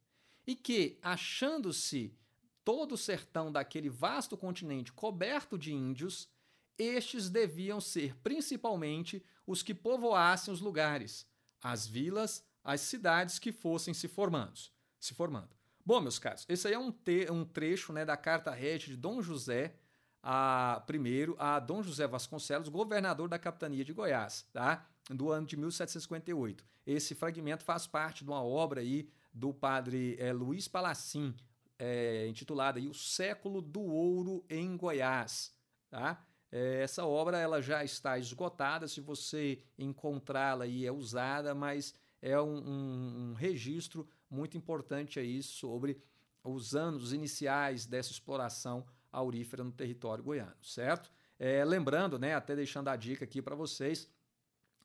e 0.46 0.56
que, 0.56 0.98
achando-se 1.02 2.18
todo 2.66 2.94
o 2.94 2.98
sertão 2.98 3.52
daquele 3.52 3.90
vasto 3.90 4.38
continente 4.38 4.92
coberto 4.92 5.58
de 5.58 5.74
índios, 5.74 6.30
estes 6.78 7.30
deviam 7.30 7.80
ser 7.82 8.16
principalmente 8.18 9.24
os 9.46 9.62
que 9.62 9.74
povoassem 9.74 10.54
os 10.54 10.62
lugares, 10.62 11.28
as 11.62 11.86
vilas, 11.86 12.44
as 12.64 12.82
cidades 12.82 13.38
que 13.38 13.52
fossem 13.52 13.94
se 13.94 14.08
formando. 14.08 14.60
Se 15.00 15.14
formando. 15.14 15.59
Bom, 15.90 16.00
meus 16.00 16.20
caros, 16.20 16.46
esse 16.48 16.68
aí 16.68 16.76
é 16.76 16.78
um, 16.78 16.92
te, 16.92 17.26
um 17.32 17.44
trecho 17.44 17.92
né, 17.92 18.06
da 18.06 18.16
carta 18.16 18.52
régia 18.52 18.90
de 18.90 18.96
Dom 18.96 19.24
José 19.24 19.74
a, 20.22 20.84
primeiro 20.86 21.36
a 21.40 21.60
Dom 21.60 21.82
José 21.82 22.06
Vasconcelos, 22.06 22.70
governador 22.70 23.28
da 23.28 23.40
capitania 23.40 23.84
de 23.84 23.92
Goiás, 23.92 24.48
tá? 24.54 24.88
do 25.10 25.32
ano 25.32 25.48
de 25.48 25.58
1758. 25.58 26.64
Esse 26.86 27.16
fragmento 27.16 27.64
faz 27.64 27.88
parte 27.88 28.24
de 28.24 28.30
uma 28.30 28.44
obra 28.44 28.82
aí 28.82 29.10
do 29.34 29.52
padre 29.52 30.16
é, 30.20 30.32
Luiz 30.32 30.68
Palacim, 30.68 31.34
é, 31.80 32.28
intitulada 32.28 32.78
aí, 32.78 32.88
O 32.88 32.94
Século 32.94 33.60
do 33.60 33.82
Ouro 33.82 34.46
em 34.48 34.78
Goiás. 34.78 35.52
Tá? 35.90 36.24
É, 36.52 36.84
essa 36.84 37.04
obra 37.04 37.40
ela 37.40 37.64
já 37.64 37.84
está 37.84 38.20
esgotada, 38.20 38.88
se 38.88 39.02
você 39.02 39.58
encontrá-la 39.76 40.66
aí 40.66 40.86
é 40.86 40.92
usada, 40.92 41.56
mas 41.56 41.96
é 42.22 42.40
um, 42.40 42.58
um, 42.58 43.30
um 43.32 43.34
registro 43.34 44.08
muito 44.30 44.58
importante 44.58 45.20
aí 45.20 45.42
sobre 45.42 46.02
os 46.44 46.76
anos 46.76 47.14
iniciais 47.14 47.86
dessa 47.86 48.12
exploração 48.12 48.86
aurífera 49.12 49.64
no 49.64 49.72
território 49.72 50.24
goiano, 50.24 50.56
certo? 50.64 51.12
É, 51.38 51.64
lembrando, 51.64 52.20
né, 52.20 52.36
até 52.36 52.56
deixando 52.56 52.90
a 52.90 52.96
dica 52.96 53.26
aqui 53.26 53.42
para 53.42 53.56
vocês, 53.56 54.10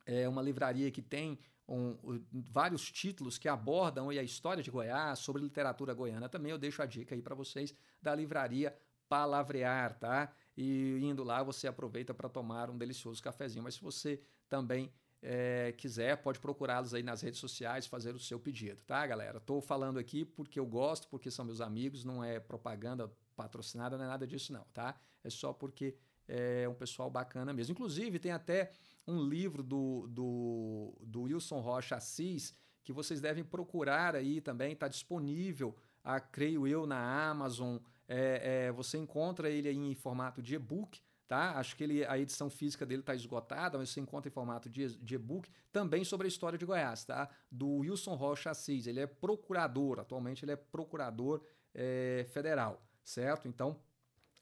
é 0.06 0.28
uma 0.28 0.42
livraria 0.42 0.90
que 0.90 1.02
tem 1.02 1.38
um, 1.66 1.96
vários 2.32 2.90
títulos 2.90 3.38
que 3.38 3.48
abordam 3.48 4.10
a 4.10 4.22
história 4.22 4.62
de 4.62 4.70
Goiás, 4.70 5.18
sobre 5.18 5.42
literatura 5.42 5.94
goiana 5.94 6.28
também. 6.28 6.52
Eu 6.52 6.58
deixo 6.58 6.82
a 6.82 6.86
dica 6.86 7.14
aí 7.14 7.22
para 7.22 7.34
vocês 7.34 7.74
da 8.00 8.14
livraria 8.14 8.76
Palavrear, 9.08 9.98
tá? 9.98 10.32
E 10.56 10.98
indo 11.02 11.22
lá 11.22 11.42
você 11.42 11.66
aproveita 11.66 12.14
para 12.14 12.28
tomar 12.28 12.70
um 12.70 12.76
delicioso 12.76 13.22
cafezinho. 13.22 13.62
Mas 13.62 13.74
se 13.74 13.82
você 13.82 14.20
também 14.48 14.90
é, 15.26 15.72
quiser, 15.72 16.18
pode 16.18 16.38
procurá-los 16.38 16.92
aí 16.92 17.02
nas 17.02 17.22
redes 17.22 17.40
sociais, 17.40 17.86
fazer 17.86 18.14
o 18.14 18.18
seu 18.18 18.38
pedido, 18.38 18.82
tá, 18.86 19.06
galera? 19.06 19.38
Estou 19.38 19.58
falando 19.62 19.98
aqui 19.98 20.22
porque 20.22 20.60
eu 20.60 20.66
gosto, 20.66 21.08
porque 21.08 21.30
são 21.30 21.46
meus 21.46 21.62
amigos, 21.62 22.04
não 22.04 22.22
é 22.22 22.38
propaganda 22.38 23.10
patrocinada, 23.34 23.96
não 23.96 24.04
é 24.04 24.08
nada 24.08 24.26
disso, 24.26 24.52
não, 24.52 24.64
tá? 24.74 24.94
É 25.24 25.30
só 25.30 25.50
porque 25.52 25.96
é 26.28 26.68
um 26.68 26.74
pessoal 26.74 27.10
bacana 27.10 27.54
mesmo. 27.54 27.72
Inclusive, 27.72 28.18
tem 28.18 28.32
até 28.32 28.70
um 29.06 29.22
livro 29.26 29.62
do, 29.62 30.06
do, 30.08 30.94
do 31.00 31.22
Wilson 31.22 31.60
Rocha 31.60 31.96
Assis 31.96 32.54
que 32.82 32.92
vocês 32.92 33.18
devem 33.18 33.42
procurar 33.42 34.14
aí 34.14 34.42
também, 34.42 34.74
está 34.74 34.88
disponível, 34.88 35.74
a, 36.02 36.20
creio 36.20 36.68
eu, 36.68 36.86
na 36.86 37.30
Amazon. 37.30 37.78
É, 38.06 38.66
é, 38.66 38.72
você 38.72 38.98
encontra 38.98 39.48
ele 39.48 39.70
em 39.70 39.94
formato 39.94 40.42
de 40.42 40.54
e-book, 40.54 41.00
tá? 41.26 41.58
Acho 41.58 41.76
que 41.76 41.84
ele, 41.84 42.04
a 42.04 42.18
edição 42.18 42.50
física 42.50 42.84
dele 42.84 43.00
está 43.00 43.14
esgotada, 43.14 43.78
mas 43.78 43.90
você 43.90 44.00
encontra 44.00 44.28
em 44.28 44.32
formato 44.32 44.68
de, 44.68 44.96
de 44.96 45.14
e-book 45.14 45.50
também 45.72 46.04
sobre 46.04 46.26
a 46.26 46.28
história 46.28 46.58
de 46.58 46.64
Goiás, 46.64 47.04
tá? 47.04 47.28
Do 47.50 47.78
Wilson 47.78 48.14
Rocha 48.14 48.50
Assis. 48.50 48.86
Ele 48.86 49.00
é 49.00 49.06
procurador, 49.06 50.00
atualmente 50.00 50.44
ele 50.44 50.52
é 50.52 50.56
procurador 50.56 51.42
é, 51.74 52.26
federal, 52.30 52.82
certo? 53.02 53.48
Então 53.48 53.78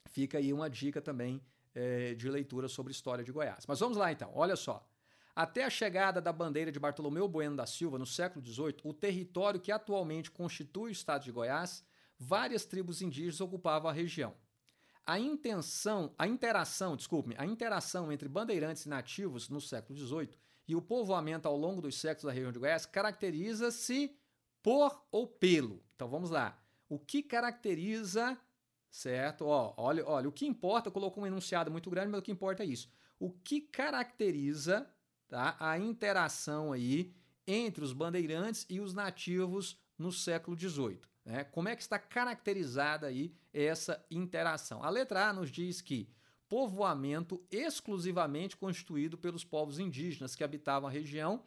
fica 0.09 0.37
aí 0.37 0.51
uma 0.53 0.69
dica 0.69 1.01
também 1.01 1.41
é, 1.73 2.13
de 2.13 2.29
leitura 2.29 2.67
sobre 2.67 2.91
história 2.91 3.23
de 3.23 3.31
Goiás. 3.31 3.65
Mas 3.67 3.79
vamos 3.79 3.97
lá 3.97 4.11
então, 4.11 4.31
olha 4.33 4.55
só. 4.55 4.87
Até 5.35 5.65
a 5.65 5.69
chegada 5.69 6.21
da 6.21 6.31
bandeira 6.31 6.71
de 6.71 6.79
Bartolomeu 6.79 7.27
Bueno 7.27 7.55
da 7.55 7.65
Silva 7.65 7.97
no 7.97 8.05
século 8.05 8.45
XVIII, 8.45 8.75
o 8.83 8.93
território 8.93 9.59
que 9.59 9.71
atualmente 9.71 10.29
constitui 10.29 10.89
o 10.89 10.91
estado 10.91 11.23
de 11.23 11.31
Goiás, 11.31 11.83
várias 12.19 12.65
tribos 12.65 13.01
indígenas 13.01 13.41
ocupavam 13.41 13.89
a 13.89 13.93
região. 13.93 14.35
A 15.05 15.19
intenção, 15.19 16.13
a 16.17 16.27
interação, 16.27 16.95
desculpe 16.95 17.35
a 17.37 17.45
interação 17.45 18.11
entre 18.11 18.29
bandeirantes 18.29 18.85
e 18.85 18.89
nativos 18.89 19.49
no 19.49 19.59
século 19.59 19.97
XVIII 19.97 20.37
e 20.67 20.75
o 20.75 20.81
povoamento 20.81 21.47
ao 21.47 21.57
longo 21.57 21.81
dos 21.81 21.99
séculos 21.99 22.23
da 22.23 22.31
região 22.31 22.51
de 22.51 22.59
Goiás 22.59 22.85
caracteriza-se 22.85 24.15
por 24.61 25.05
ou 25.11 25.27
pelo. 25.27 25.83
Então 25.95 26.07
vamos 26.07 26.29
lá. 26.29 26.57
O 26.87 26.97
que 26.97 27.21
caracteriza 27.21 28.39
certo? 28.93 29.47
Ó, 29.47 29.73
olha, 29.75 30.07
olha, 30.07 30.29
o 30.29 30.31
que 30.31 30.45
importa, 30.45 30.91
colocou 30.91 31.23
um 31.23 31.27
enunciado 31.27 31.71
muito 31.71 31.89
grande, 31.89 32.09
mas 32.09 32.19
o 32.19 32.23
que 32.23 32.31
importa 32.31 32.63
é 32.63 32.67
isso. 32.67 32.87
O 33.19 33.31
que 33.31 33.59
caracteriza 33.59 34.87
tá, 35.27 35.57
a 35.59 35.79
interação 35.79 36.71
aí 36.71 37.11
entre 37.47 37.83
os 37.83 37.91
bandeirantes 37.91 38.65
e 38.69 38.79
os 38.79 38.93
nativos 38.93 39.79
no 39.97 40.11
século 40.11 40.57
XVIII? 40.57 41.01
Né? 41.25 41.43
Como 41.43 41.69
é 41.69 41.75
que 41.75 41.81
está 41.81 41.97
caracterizada 41.97 43.07
aí 43.07 43.33
essa 43.53 44.03
interação? 44.09 44.83
A 44.83 44.89
letra 44.89 45.29
A 45.29 45.33
nos 45.33 45.49
diz 45.49 45.81
que 45.81 46.09
povoamento 46.49 47.43
exclusivamente 47.49 48.55
constituído 48.55 49.17
pelos 49.17 49.43
povos 49.43 49.79
indígenas 49.79 50.35
que 50.35 50.43
habitavam 50.43 50.87
a 50.87 50.91
região, 50.91 51.43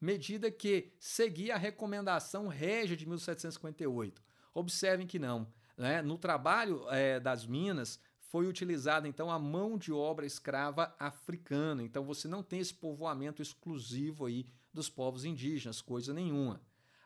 medida 0.00 0.50
que 0.50 0.92
seguia 0.98 1.54
a 1.54 1.58
recomendação 1.58 2.48
régia 2.48 2.96
de 2.96 3.06
1758. 3.06 4.22
Observem 4.52 5.06
que 5.06 5.18
não. 5.18 5.46
Né? 5.76 6.02
No 6.02 6.18
trabalho 6.18 6.84
é, 6.90 7.18
das 7.20 7.46
minas, 7.46 8.00
foi 8.18 8.46
utilizada 8.46 9.08
então 9.08 9.30
a 9.30 9.38
mão 9.38 9.76
de 9.76 9.92
obra 9.92 10.26
escrava 10.26 10.94
africana. 10.98 11.82
Então 11.82 12.04
você 12.04 12.28
não 12.28 12.42
tem 12.42 12.60
esse 12.60 12.74
povoamento 12.74 13.42
exclusivo 13.42 14.26
aí 14.26 14.46
dos 14.72 14.88
povos 14.88 15.24
indígenas, 15.24 15.80
coisa 15.80 16.12
nenhuma. 16.14 16.60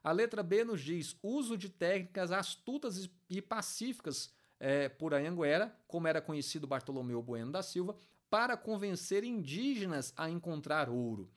A 0.05 0.13
letra 0.13 0.43
B 0.43 0.65
nos 0.65 0.83
diz 0.83 1.17
uso 1.23 1.57
de 1.57 1.71
técnicas 1.71 2.31
astutas 2.31 3.09
e 3.31 3.41
pacíficas 3.41 4.31
é, 4.61 4.87
por 4.87 5.15
Anhanguera, 5.15 5.75
como 5.89 6.07
era 6.07 6.21
conhecido 6.21 6.67
Bartolomeu 6.67 7.23
Bueno 7.23 7.51
da 7.51 7.63
Silva, 7.63 7.97
para 8.29 8.55
convencer 8.55 9.25
indígenas 9.25 10.13
a 10.15 10.29
encontrar 10.29 10.91
ouro. 10.91 11.31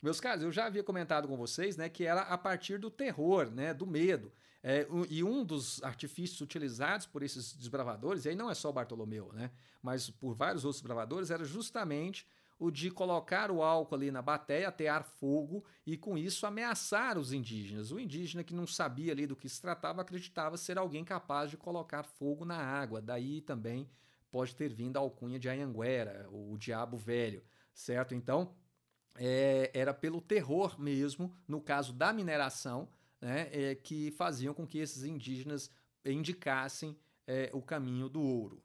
Meus 0.00 0.18
caros, 0.18 0.42
eu 0.42 0.50
já 0.50 0.64
havia 0.64 0.82
comentado 0.82 1.28
com 1.28 1.36
vocês 1.36 1.76
né, 1.76 1.90
que 1.90 2.04
era 2.04 2.22
a 2.22 2.38
partir 2.38 2.78
do 2.78 2.90
terror, 2.90 3.50
né, 3.50 3.74
do 3.74 3.86
medo. 3.86 4.32
É, 4.62 4.86
e 5.10 5.22
um 5.22 5.44
dos 5.44 5.82
artifícios 5.82 6.40
utilizados 6.40 7.06
por 7.06 7.22
esses 7.22 7.52
desbravadores, 7.54 8.24
e 8.24 8.30
aí 8.30 8.34
não 8.34 8.50
é 8.50 8.54
só 8.54 8.72
Bartolomeu, 8.72 9.30
né? 9.32 9.50
Mas 9.82 10.10
por 10.10 10.34
vários 10.34 10.64
outros 10.64 10.80
desbravadores, 10.80 11.30
era 11.30 11.44
justamente 11.44 12.26
o 12.58 12.70
de 12.70 12.90
colocar 12.90 13.50
o 13.50 13.62
álcool 13.62 13.94
ali 13.94 14.10
na 14.10 14.22
bateia, 14.22 14.68
atear 14.68 15.04
fogo 15.04 15.64
e 15.86 15.96
com 15.96 16.16
isso 16.16 16.46
ameaçar 16.46 17.18
os 17.18 17.32
indígenas. 17.32 17.92
O 17.92 18.00
indígena 18.00 18.42
que 18.42 18.54
não 18.54 18.66
sabia 18.66 19.12
ali 19.12 19.26
do 19.26 19.36
que 19.36 19.48
se 19.48 19.60
tratava 19.60 20.02
acreditava 20.02 20.56
ser 20.56 20.78
alguém 20.78 21.04
capaz 21.04 21.50
de 21.50 21.56
colocar 21.56 22.02
fogo 22.02 22.44
na 22.44 22.56
água. 22.56 23.00
Daí 23.00 23.40
também 23.40 23.88
pode 24.30 24.54
ter 24.56 24.72
vindo 24.72 24.96
a 24.96 25.00
alcunha 25.00 25.38
de 25.38 25.48
Anhanguera, 25.48 26.28
o 26.30 26.56
diabo 26.56 26.96
velho, 26.96 27.42
certo? 27.74 28.14
Então, 28.14 28.54
é, 29.18 29.70
era 29.74 29.92
pelo 29.92 30.20
terror 30.20 30.80
mesmo, 30.80 31.34
no 31.46 31.60
caso 31.60 31.92
da 31.92 32.12
mineração, 32.12 32.88
né, 33.20 33.48
é, 33.52 33.74
que 33.74 34.10
faziam 34.12 34.54
com 34.54 34.66
que 34.66 34.78
esses 34.78 35.04
indígenas 35.04 35.70
indicassem 36.04 36.96
é, 37.26 37.50
o 37.52 37.60
caminho 37.60 38.08
do 38.08 38.22
ouro. 38.22 38.62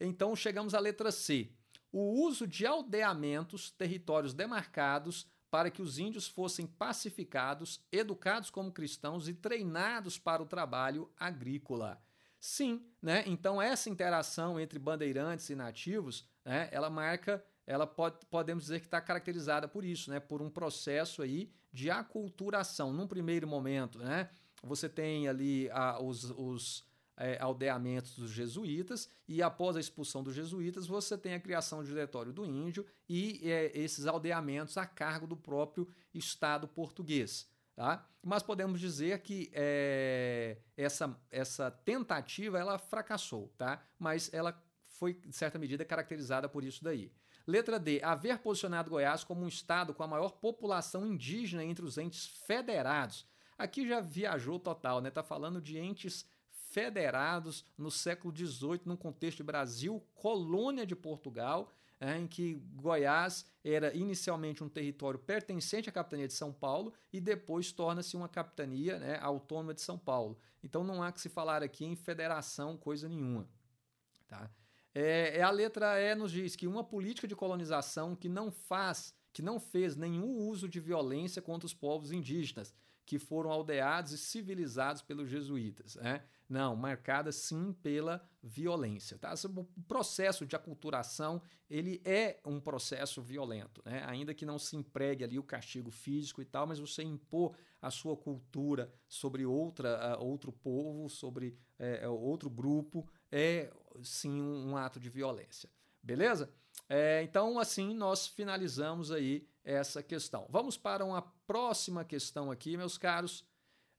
Então 0.00 0.34
chegamos 0.34 0.74
à 0.74 0.80
letra 0.80 1.12
C. 1.12 1.50
O 1.92 2.24
uso 2.24 2.46
de 2.46 2.66
aldeamentos, 2.66 3.70
territórios 3.70 4.32
demarcados, 4.32 5.26
para 5.50 5.70
que 5.70 5.82
os 5.82 5.98
índios 5.98 6.28
fossem 6.28 6.66
pacificados, 6.66 7.80
educados 7.90 8.50
como 8.50 8.70
cristãos 8.70 9.28
e 9.28 9.34
treinados 9.34 10.18
para 10.18 10.42
o 10.42 10.46
trabalho 10.46 11.10
agrícola. 11.18 12.00
Sim, 12.38 12.82
né? 13.02 13.24
Então 13.26 13.60
essa 13.60 13.90
interação 13.90 14.58
entre 14.58 14.78
bandeirantes 14.78 15.50
e 15.50 15.54
nativos, 15.54 16.24
né, 16.44 16.68
ela 16.72 16.88
marca 16.88 17.44
ela 17.70 17.86
pode, 17.86 18.26
podemos 18.26 18.64
dizer 18.64 18.80
que 18.80 18.86
está 18.86 19.00
caracterizada 19.00 19.68
por 19.68 19.84
isso, 19.84 20.10
né? 20.10 20.18
por 20.18 20.42
um 20.42 20.50
processo 20.50 21.22
aí 21.22 21.52
de 21.72 21.88
aculturação. 21.88 22.92
Num 22.92 23.06
primeiro 23.06 23.46
momento, 23.46 24.00
né? 24.00 24.28
você 24.60 24.88
tem 24.88 25.28
ali 25.28 25.70
a, 25.70 26.02
os, 26.02 26.30
os 26.30 26.84
é, 27.20 27.38
aldeamentos 27.38 28.16
dos 28.16 28.30
jesuítas, 28.30 29.08
e 29.28 29.42
após 29.42 29.76
a 29.76 29.80
expulsão 29.80 30.22
dos 30.22 30.34
jesuítas, 30.34 30.86
você 30.86 31.18
tem 31.18 31.34
a 31.34 31.40
criação 31.40 31.80
do 31.80 31.86
diretório 31.86 32.32
do 32.32 32.46
índio 32.46 32.86
e 33.06 33.40
é, 33.44 33.70
esses 33.78 34.06
aldeamentos 34.06 34.78
a 34.78 34.86
cargo 34.86 35.26
do 35.26 35.36
próprio 35.36 35.86
Estado 36.14 36.66
português. 36.66 37.46
Tá? 37.76 38.08
Mas 38.22 38.42
podemos 38.42 38.80
dizer 38.80 39.20
que 39.20 39.50
é, 39.52 40.58
essa, 40.76 41.14
essa 41.30 41.70
tentativa 41.70 42.58
ela 42.58 42.78
fracassou, 42.78 43.48
tá? 43.56 43.82
mas 43.98 44.32
ela 44.32 44.58
foi, 44.86 45.14
de 45.14 45.36
certa 45.36 45.58
medida, 45.58 45.84
caracterizada 45.84 46.48
por 46.48 46.64
isso 46.64 46.82
daí. 46.82 47.12
Letra 47.46 47.78
D. 47.78 48.02
Haver 48.02 48.38
posicionado 48.38 48.90
Goiás 48.90 49.24
como 49.24 49.42
um 49.42 49.48
estado 49.48 49.92
com 49.92 50.02
a 50.02 50.08
maior 50.08 50.32
população 50.32 51.06
indígena 51.06 51.64
entre 51.64 51.84
os 51.84 51.98
entes 51.98 52.26
federados. 52.46 53.26
Aqui 53.58 53.86
já 53.86 54.00
viajou 54.00 54.58
total, 54.58 55.00
né? 55.00 55.10
Tá 55.10 55.22
falando 55.22 55.60
de 55.60 55.78
entes 55.78 56.26
federados 56.70 57.64
no 57.76 57.90
século 57.90 58.34
XVIII, 58.34 58.82
num 58.84 58.96
contexto 58.96 59.38
de 59.38 59.42
Brasil, 59.42 60.02
colônia 60.14 60.86
de 60.86 60.94
Portugal, 60.94 61.70
é, 62.00 62.16
em 62.16 62.26
que 62.26 62.54
Goiás 62.76 63.44
era 63.62 63.94
inicialmente 63.94 64.64
um 64.64 64.68
território 64.68 65.18
pertencente 65.18 65.88
à 65.88 65.92
capitania 65.92 66.26
de 66.26 66.32
São 66.32 66.52
Paulo 66.52 66.94
e 67.12 67.20
depois 67.20 67.72
torna-se 67.72 68.16
uma 68.16 68.28
capitania 68.28 68.98
né, 68.98 69.18
autônoma 69.20 69.74
de 69.74 69.82
São 69.82 69.98
Paulo. 69.98 70.38
Então 70.64 70.82
não 70.82 71.02
há 71.02 71.12
que 71.12 71.20
se 71.20 71.28
falar 71.28 71.62
aqui 71.62 71.84
em 71.84 71.94
federação, 71.94 72.76
coisa 72.76 73.08
nenhuma. 73.08 73.46
Tá? 74.26 74.50
É, 74.94 75.38
é, 75.38 75.42
a 75.42 75.50
letra 75.50 76.00
E 76.00 76.14
nos 76.14 76.32
diz 76.32 76.56
que 76.56 76.66
uma 76.66 76.82
política 76.82 77.28
de 77.28 77.36
colonização 77.36 78.16
que 78.16 78.28
não 78.28 78.50
faz, 78.50 79.14
que 79.32 79.42
não 79.42 79.60
fez 79.60 79.96
nenhum 79.96 80.36
uso 80.36 80.68
de 80.68 80.80
violência 80.80 81.40
contra 81.40 81.66
os 81.66 81.74
povos 81.74 82.12
indígenas, 82.12 82.74
que 83.06 83.18
foram 83.18 83.50
aldeados 83.50 84.12
e 84.12 84.18
civilizados 84.18 85.02
pelos 85.02 85.28
jesuítas. 85.28 85.96
Né? 85.96 86.22
Não, 86.48 86.76
marcada 86.76 87.32
sim 87.32 87.72
pela 87.72 88.24
violência. 88.42 89.18
Tá? 89.18 89.34
O 89.56 89.64
processo 89.82 90.46
de 90.46 90.54
aculturação 90.54 91.42
ele 91.68 92.00
é 92.04 92.38
um 92.44 92.60
processo 92.60 93.22
violento, 93.22 93.82
né? 93.84 94.04
ainda 94.06 94.34
que 94.34 94.46
não 94.46 94.58
se 94.58 94.76
empregue 94.76 95.24
ali 95.24 95.38
o 95.38 95.42
castigo 95.42 95.90
físico 95.90 96.42
e 96.42 96.44
tal, 96.44 96.66
mas 96.66 96.78
você 96.78 97.02
impor 97.02 97.56
a 97.80 97.90
sua 97.90 98.16
cultura 98.16 98.92
sobre 99.08 99.46
outra, 99.46 100.18
uh, 100.18 100.24
outro 100.24 100.52
povo, 100.52 101.08
sobre 101.08 101.56
uh, 101.78 102.10
outro 102.10 102.50
grupo, 102.50 103.08
é 103.30 103.72
sim 104.02 104.40
um, 104.40 104.70
um 104.70 104.76
ato 104.76 105.00
de 105.00 105.08
violência. 105.08 105.70
Beleza? 106.02 106.48
É, 106.92 107.22
então, 107.22 107.56
assim, 107.56 107.94
nós 107.94 108.26
finalizamos 108.26 109.12
aí 109.12 109.48
essa 109.62 110.02
questão. 110.02 110.48
Vamos 110.50 110.76
para 110.76 111.04
uma 111.04 111.22
próxima 111.46 112.04
questão 112.04 112.50
aqui, 112.50 112.76
meus 112.76 112.98
caros. 112.98 113.46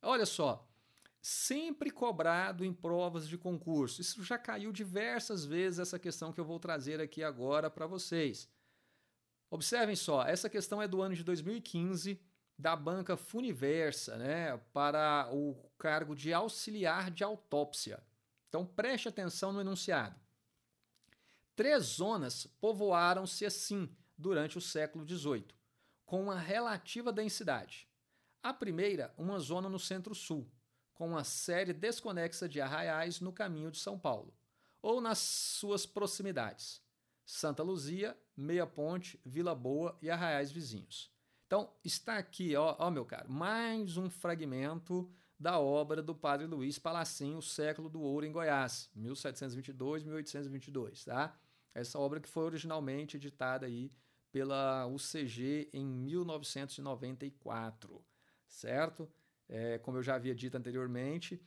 Olha 0.02 0.26
só, 0.26 0.70
sempre 1.22 1.90
cobrado 1.90 2.66
em 2.66 2.74
provas 2.74 3.30
de 3.30 3.38
concurso. 3.38 4.02
Isso 4.02 4.22
já 4.26 4.38
caiu 4.38 4.74
diversas 4.74 5.46
vezes, 5.46 5.80
essa 5.80 5.98
questão 5.98 6.34
que 6.34 6.40
eu 6.42 6.44
vou 6.44 6.60
trazer 6.60 7.00
aqui 7.00 7.24
agora 7.24 7.70
para 7.70 7.88
vocês. 7.88 8.50
Observem 9.50 9.96
só, 9.96 10.26
essa 10.26 10.50
questão 10.50 10.82
é 10.82 10.88
do 10.88 11.02
ano 11.02 11.16
de 11.16 11.24
2015, 11.24 12.22
da 12.58 12.76
banca 12.76 13.16
Funiversa, 13.16 14.18
né, 14.18 14.58
para 14.74 15.30
o 15.32 15.56
cargo 15.78 16.14
de 16.14 16.34
auxiliar 16.34 17.10
de 17.10 17.24
autópsia. 17.24 18.04
Então 18.50 18.66
preste 18.66 19.08
atenção 19.08 19.54
no 19.54 19.62
enunciado. 19.62 20.21
Três 21.62 21.84
zonas 21.84 22.48
povoaram-se 22.60 23.46
assim 23.46 23.88
durante 24.18 24.58
o 24.58 24.62
século 24.62 25.08
XVIII, 25.08 25.46
com 26.08 26.24
uma 26.24 26.36
relativa 26.36 27.14
densidade. 27.14 27.88
A 28.42 28.52
primeira, 28.52 29.14
uma 29.16 29.38
zona 29.38 29.70
no 29.70 29.78
centro-sul, 29.78 30.52
com 30.92 31.10
uma 31.10 31.24
série 31.24 31.72
desconexa 31.72 32.50
de 32.50 32.60
arraiais 32.60 33.20
no 33.20 33.32
caminho 33.32 33.70
de 33.70 33.78
São 33.78 34.00
Paulo, 34.00 34.36
ou 34.82 35.00
nas 35.00 35.20
suas 35.20 35.86
proximidades. 35.86 36.82
Santa 37.24 37.62
Luzia, 37.62 38.18
Meia 38.36 38.66
Ponte, 38.66 39.22
Vila 39.24 39.54
Boa 39.54 39.96
e 40.02 40.10
arraiais 40.10 40.52
vizinhos. 40.52 41.14
Então, 41.46 41.72
está 41.86 42.18
aqui, 42.18 42.56
ó, 42.56 42.76
ó, 42.80 42.90
meu 42.90 43.06
caro, 43.06 43.32
mais 43.32 43.98
um 43.98 44.10
fragmento 44.10 45.08
da 45.40 45.60
obra 45.60 46.02
do 46.02 46.16
padre 46.16 46.48
Luiz 46.48 46.80
Palacim, 46.80 47.36
O 47.36 47.42
Século 47.44 47.88
do 47.88 48.02
Ouro 48.02 48.26
em 48.26 48.32
Goiás, 48.32 48.90
1722-1822, 48.98 51.06
tá? 51.06 51.40
Essa 51.74 51.98
obra 52.00 52.20
que 52.20 52.28
foi 52.28 52.44
originalmente 52.44 53.16
editada 53.18 53.66
aí 53.66 53.92
pela 54.32 54.86
UCG 54.88 55.70
em 55.74 55.86
1994, 55.86 58.04
certo? 58.48 59.10
é, 59.52 59.78
como 59.80 59.98
eu 59.98 60.04
já 60.04 60.16
havia 60.16 60.34
dito 60.34 60.58
anteriormente, 60.58 61.40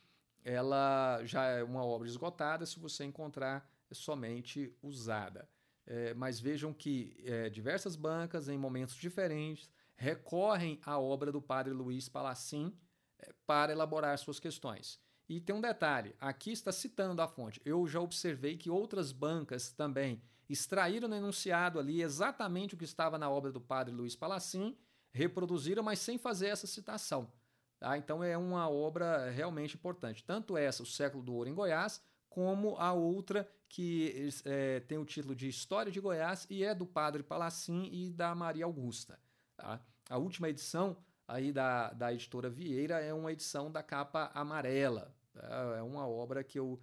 ela 0.44 1.24
já 1.24 1.46
é 1.46 1.64
uma 1.64 1.84
obra 1.84 2.06
esgotada 2.06 2.66
se 2.66 2.78
você 2.78 3.04
encontrar 3.04 3.68
somente 3.90 4.76
usada. 4.82 5.48
É, 5.86 6.12
mas 6.14 6.38
vejam 6.38 6.72
que 6.72 7.16
é, 7.24 7.48
diversas 7.48 7.96
bancas, 7.96 8.48
em 8.48 8.58
momentos 8.58 8.94
diferentes, 8.96 9.70
recorrem 9.96 10.78
à 10.84 10.98
obra 10.98 11.32
do 11.32 11.40
padre 11.40 11.72
Luiz 11.72 12.08
Palacim 12.08 12.76
é, 13.18 13.32
para 13.46 13.72
elaborar 13.72 14.18
suas 14.18 14.38
questões. 14.38 15.00
E 15.28 15.40
tem 15.40 15.54
um 15.54 15.60
detalhe: 15.60 16.14
aqui 16.20 16.52
está 16.52 16.72
citando 16.72 17.22
a 17.22 17.28
fonte. 17.28 17.60
Eu 17.64 17.86
já 17.86 18.00
observei 18.00 18.56
que 18.56 18.70
outras 18.70 19.12
bancas 19.12 19.72
também 19.72 20.22
extraíram 20.48 21.08
no 21.08 21.16
enunciado 21.16 21.78
ali 21.78 22.02
exatamente 22.02 22.74
o 22.74 22.78
que 22.78 22.84
estava 22.84 23.18
na 23.18 23.30
obra 23.30 23.50
do 23.50 23.60
padre 23.60 23.94
Luiz 23.94 24.14
Palacim, 24.14 24.76
reproduziram, 25.10 25.82
mas 25.82 25.98
sem 25.98 26.18
fazer 26.18 26.48
essa 26.48 26.66
citação. 26.66 27.32
Tá? 27.78 27.96
Então 27.96 28.22
é 28.22 28.36
uma 28.36 28.68
obra 28.68 29.30
realmente 29.30 29.76
importante. 29.76 30.24
Tanto 30.24 30.56
essa, 30.56 30.82
O 30.82 30.86
Século 30.86 31.22
do 31.22 31.34
Ouro 31.34 31.48
em 31.48 31.54
Goiás, 31.54 32.02
como 32.28 32.76
a 32.76 32.92
outra 32.92 33.48
que 33.68 34.28
é, 34.44 34.80
tem 34.80 34.98
o 34.98 35.04
título 35.04 35.34
de 35.34 35.48
História 35.48 35.90
de 35.90 36.00
Goiás 36.00 36.46
e 36.50 36.62
é 36.62 36.74
do 36.74 36.86
Padre 36.86 37.22
Palacim 37.22 37.88
e 37.92 38.10
da 38.10 38.34
Maria 38.34 38.64
Augusta. 38.64 39.18
Tá? 39.56 39.80
A 40.08 40.18
última 40.18 40.48
edição 40.48 40.96
aí 41.26 41.52
da, 41.52 41.92
da 41.92 42.12
editora 42.12 42.50
Vieira 42.50 43.00
é 43.00 43.12
uma 43.12 43.32
edição 43.32 43.70
da 43.70 43.82
capa 43.82 44.30
amarela. 44.34 45.14
Tá? 45.32 45.74
É 45.78 45.82
uma 45.82 46.06
obra 46.06 46.44
que 46.44 46.58
eu 46.58 46.80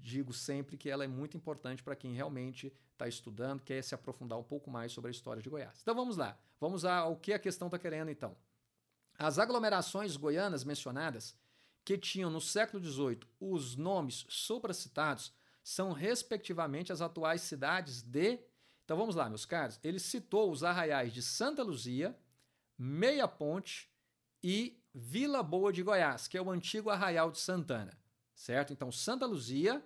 digo 0.00 0.32
sempre 0.32 0.76
que 0.76 0.88
ela 0.88 1.04
é 1.04 1.08
muito 1.08 1.36
importante 1.36 1.82
para 1.82 1.96
quem 1.96 2.12
realmente 2.14 2.72
está 2.92 3.08
estudando, 3.08 3.62
quer 3.62 3.82
se 3.82 3.94
aprofundar 3.94 4.38
um 4.38 4.44
pouco 4.44 4.70
mais 4.70 4.92
sobre 4.92 5.08
a 5.08 5.10
história 5.10 5.42
de 5.42 5.50
Goiás. 5.50 5.80
Então 5.82 5.94
vamos 5.94 6.16
lá, 6.16 6.38
vamos 6.60 6.84
ao 6.84 7.16
que 7.16 7.32
a 7.32 7.38
questão 7.38 7.66
está 7.66 7.78
querendo 7.78 8.10
então. 8.10 8.36
As 9.18 9.38
aglomerações 9.38 10.16
goianas 10.16 10.64
mencionadas, 10.64 11.34
que 11.84 11.96
tinham 11.96 12.30
no 12.30 12.40
século 12.40 12.82
XVIII 12.82 13.20
os 13.40 13.76
nomes 13.76 14.26
supracitados, 14.28 15.32
são 15.62 15.92
respectivamente 15.92 16.92
as 16.92 17.00
atuais 17.00 17.40
cidades 17.40 18.02
de. 18.02 18.38
Então 18.84 18.96
vamos 18.96 19.16
lá, 19.16 19.28
meus 19.28 19.44
caros. 19.44 19.80
Ele 19.82 19.98
citou 19.98 20.50
os 20.50 20.62
arraiais 20.62 21.12
de 21.12 21.22
Santa 21.22 21.62
Luzia, 21.62 22.16
Meia 22.78 23.26
Ponte 23.26 23.90
e 24.42 24.80
Vila 24.94 25.42
Boa 25.42 25.72
de 25.72 25.82
Goiás, 25.82 26.28
que 26.28 26.36
é 26.36 26.42
o 26.42 26.50
antigo 26.50 26.90
arraial 26.90 27.30
de 27.30 27.38
Santana, 27.38 27.98
certo? 28.34 28.72
Então 28.72 28.92
Santa 28.92 29.26
Luzia, 29.26 29.84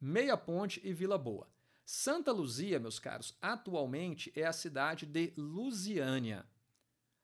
Meia 0.00 0.36
Ponte 0.36 0.80
e 0.84 0.92
Vila 0.92 1.18
Boa. 1.18 1.48
Santa 1.84 2.32
Luzia, 2.32 2.78
meus 2.78 2.98
caros, 2.98 3.36
atualmente 3.40 4.32
é 4.34 4.44
a 4.44 4.52
cidade 4.52 5.04
de 5.06 5.32
Lusiânia. 5.36 6.46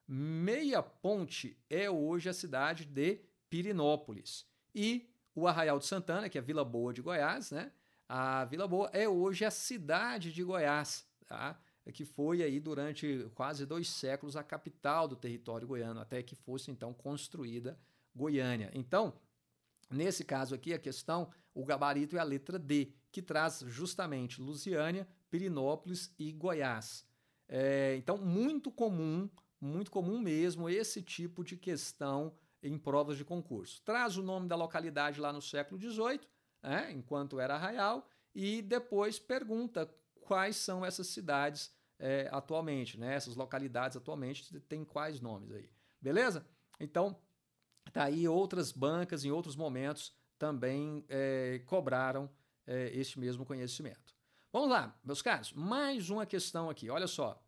Meia 0.07 0.83
Ponte 0.83 1.57
é 1.69 1.91
hoje 1.91 2.29
a 2.29 2.33
cidade 2.33 2.85
de 2.85 3.21
Pirinópolis. 3.51 4.47
E 4.75 5.09
o 5.35 5.47
Arraial 5.47 5.79
de 5.79 5.87
Santana, 5.87 6.29
que 6.29 6.39
é 6.39 6.41
a 6.41 6.45
Vila 6.45 6.65
Boa 6.65 6.93
de 6.93 7.03
Goiás, 7.03 7.51
né? 7.51 7.73
A 8.09 8.45
Vila 8.47 8.67
Boa 8.67 8.89
é 8.93 9.09
hoje 9.09 9.45
a 9.45 9.51
cidade 9.51 10.33
de 10.33 10.43
Goiás, 10.43 11.07
tá? 11.27 11.61
Que 11.93 12.05
foi 12.05 12.43
aí 12.43 12.61
durante 12.61 13.31
quase 13.35 13.65
dois 13.67 13.89
séculos 13.89 14.37
a 14.37 14.43
capital 14.43 15.09
do 15.09 15.17
território 15.17 15.67
goiano, 15.67 16.01
até 16.01 16.23
que 16.23 16.35
fosse 16.35 16.71
então 16.71 16.93
construída 16.93 17.79
Goiânia. 18.15 18.71
Então, 18.75 19.15
nesse 19.91 20.25
caso 20.25 20.55
aqui, 20.55 20.73
a 20.73 20.79
questão, 20.79 21.31
o 21.55 21.65
gabarito 21.65 22.17
é 22.17 22.21
a 22.21 22.25
letra 22.25 22.59
D, 22.59 22.93
que 23.11 23.23
traz 23.23 23.65
justamente 23.67 24.41
Lusiânia, 24.41 25.09
Pirinópolis 25.31 26.13
e 26.19 26.33
Goiás. 26.33 27.07
É, 27.49 27.97
então, 27.97 28.19
muito 28.19 28.71
comum 28.71 29.29
muito 29.61 29.91
comum 29.91 30.19
mesmo 30.19 30.69
esse 30.69 31.03
tipo 31.03 31.43
de 31.43 31.57
questão 31.57 32.33
em 32.63 32.79
provas 32.79 33.17
de 33.17 33.25
concurso. 33.25 33.83
Traz 33.85 34.17
o 34.17 34.23
nome 34.23 34.49
da 34.49 34.57
localidade 34.57 35.21
lá 35.21 35.33
no 35.33 35.43
século 35.43 35.81
XVIII, 35.81 36.21
né, 36.63 36.93
enquanto 36.93 37.39
era 37.39 37.55
arraial, 37.55 38.09
e 38.35 38.63
depois 38.63 39.19
pergunta 39.19 39.93
quais 40.21 40.57
são 40.57 40.85
essas 40.85 41.09
cidades 41.09 41.73
é, 41.99 42.29
atualmente, 42.31 42.99
né? 42.99 43.15
Essas 43.15 43.35
localidades 43.35 43.97
atualmente 43.97 44.59
têm 44.61 44.85
quais 44.85 45.21
nomes 45.21 45.51
aí. 45.53 45.69
Beleza? 46.01 46.47
Então, 46.79 47.17
tá 47.93 48.05
aí 48.05 48.29
outras 48.29 48.73
bancas 48.73 49.25
em 49.25 49.31
outros 49.31 49.57
momentos 49.57 50.15
também 50.39 51.05
é, 51.09 51.61
cobraram 51.67 52.31
é, 52.67 52.91
este 52.95 53.19
mesmo 53.19 53.45
conhecimento. 53.45 54.17
Vamos 54.53 54.71
lá, 54.71 54.99
meus 55.05 55.21
caros, 55.21 55.53
mais 55.53 56.09
uma 56.11 56.25
questão 56.25 56.71
aqui. 56.71 56.89
Olha 56.89 57.07
só. 57.07 57.43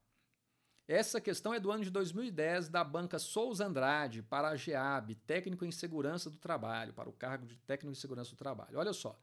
Essa 0.87 1.21
questão 1.21 1.55
é 1.55 1.61
do 1.61 1.71
ano 1.71 1.85
de 1.85 1.91
2010 1.91 2.69
da 2.69 2.83
banca 2.83 3.17
Souza 3.17 3.65
Andrade 3.65 4.23
para 4.23 4.49
a 4.49 4.57
GEAB, 4.57 5.15
técnico 5.15 5.65
em 5.65 5.71
segurança 5.71 6.29
do 6.29 6.37
trabalho, 6.37 6.93
para 6.93 7.09
o 7.09 7.13
cargo 7.13 7.47
de 7.47 7.57
técnico 7.59 7.93
em 7.93 7.95
segurança 7.95 8.31
do 8.31 8.37
trabalho. 8.37 8.77
Olha 8.77 8.93
só. 8.93 9.17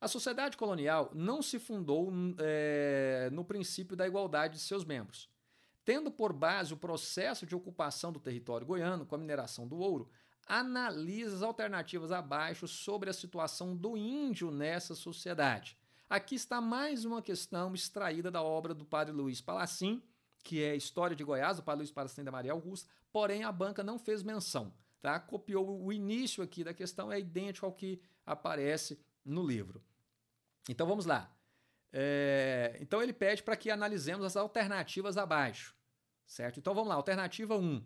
A 0.00 0.06
sociedade 0.06 0.56
colonial 0.56 1.10
não 1.12 1.42
se 1.42 1.58
fundou 1.58 2.12
é, 2.38 3.28
no 3.32 3.44
princípio 3.44 3.96
da 3.96 4.06
igualdade 4.06 4.54
de 4.54 4.60
seus 4.60 4.84
membros. 4.84 5.28
Tendo 5.84 6.10
por 6.10 6.32
base 6.32 6.72
o 6.72 6.76
processo 6.76 7.44
de 7.44 7.56
ocupação 7.56 8.12
do 8.12 8.20
território 8.20 8.66
goiano 8.66 9.04
com 9.04 9.16
a 9.16 9.18
mineração 9.18 9.66
do 9.66 9.78
ouro, 9.78 10.08
analisa 10.46 11.36
as 11.36 11.42
alternativas 11.42 12.12
abaixo 12.12 12.68
sobre 12.68 13.10
a 13.10 13.12
situação 13.12 13.76
do 13.76 13.96
índio 13.96 14.50
nessa 14.50 14.94
sociedade. 14.94 15.76
Aqui 16.08 16.36
está 16.36 16.60
mais 16.60 17.04
uma 17.04 17.20
questão 17.20 17.74
extraída 17.74 18.30
da 18.30 18.42
obra 18.42 18.72
do 18.72 18.84
padre 18.84 19.12
Luiz 19.12 19.40
Palacim, 19.40 20.02
que 20.44 20.62
é 20.62 20.76
História 20.76 21.16
de 21.16 21.24
Goiás, 21.24 21.56
do 21.56 21.62
Padre 21.62 21.80
Luiz 21.80 21.90
Paracim 21.90 22.24
da 22.24 22.30
Maria 22.30 22.52
Augusta, 22.52 22.88
porém 23.12 23.44
a 23.44 23.52
banca 23.52 23.82
não 23.82 23.98
fez 23.98 24.22
menção. 24.22 24.72
Tá? 25.02 25.20
Copiou 25.20 25.84
o 25.84 25.92
início 25.92 26.42
aqui 26.42 26.64
da 26.64 26.72
questão, 26.72 27.12
é 27.12 27.20
idêntico 27.20 27.66
ao 27.66 27.72
que 27.72 28.00
aparece 28.24 28.98
no 29.28 29.46
livro. 29.46 29.82
Então 30.68 30.86
vamos 30.86 31.06
lá. 31.06 31.34
É, 31.92 32.76
então 32.80 33.02
ele 33.02 33.12
pede 33.12 33.42
para 33.42 33.56
que 33.56 33.70
analisemos 33.70 34.24
as 34.24 34.36
alternativas 34.36 35.16
abaixo. 35.16 35.76
Certo? 36.26 36.58
Então 36.58 36.74
vamos 36.74 36.88
lá, 36.88 36.94
alternativa 36.94 37.56
1. 37.56 37.82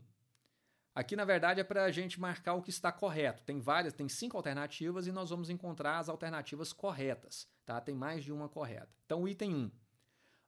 Aqui, 0.94 1.16
na 1.16 1.24
verdade, 1.24 1.60
é 1.60 1.64
para 1.64 1.84
a 1.84 1.90
gente 1.90 2.20
marcar 2.20 2.54
o 2.54 2.62
que 2.62 2.68
está 2.68 2.92
correto. 2.92 3.44
Tem 3.44 3.58
várias, 3.60 3.94
tem 3.94 4.08
cinco 4.08 4.36
alternativas 4.36 5.06
e 5.06 5.12
nós 5.12 5.30
vamos 5.30 5.48
encontrar 5.48 5.98
as 5.98 6.08
alternativas 6.08 6.72
corretas. 6.72 7.48
Tá? 7.64 7.80
Tem 7.80 7.94
mais 7.94 8.22
de 8.22 8.32
uma 8.32 8.48
correta. 8.48 8.90
Então, 9.06 9.22
o 9.22 9.28
item 9.28 9.54
1. 9.54 9.70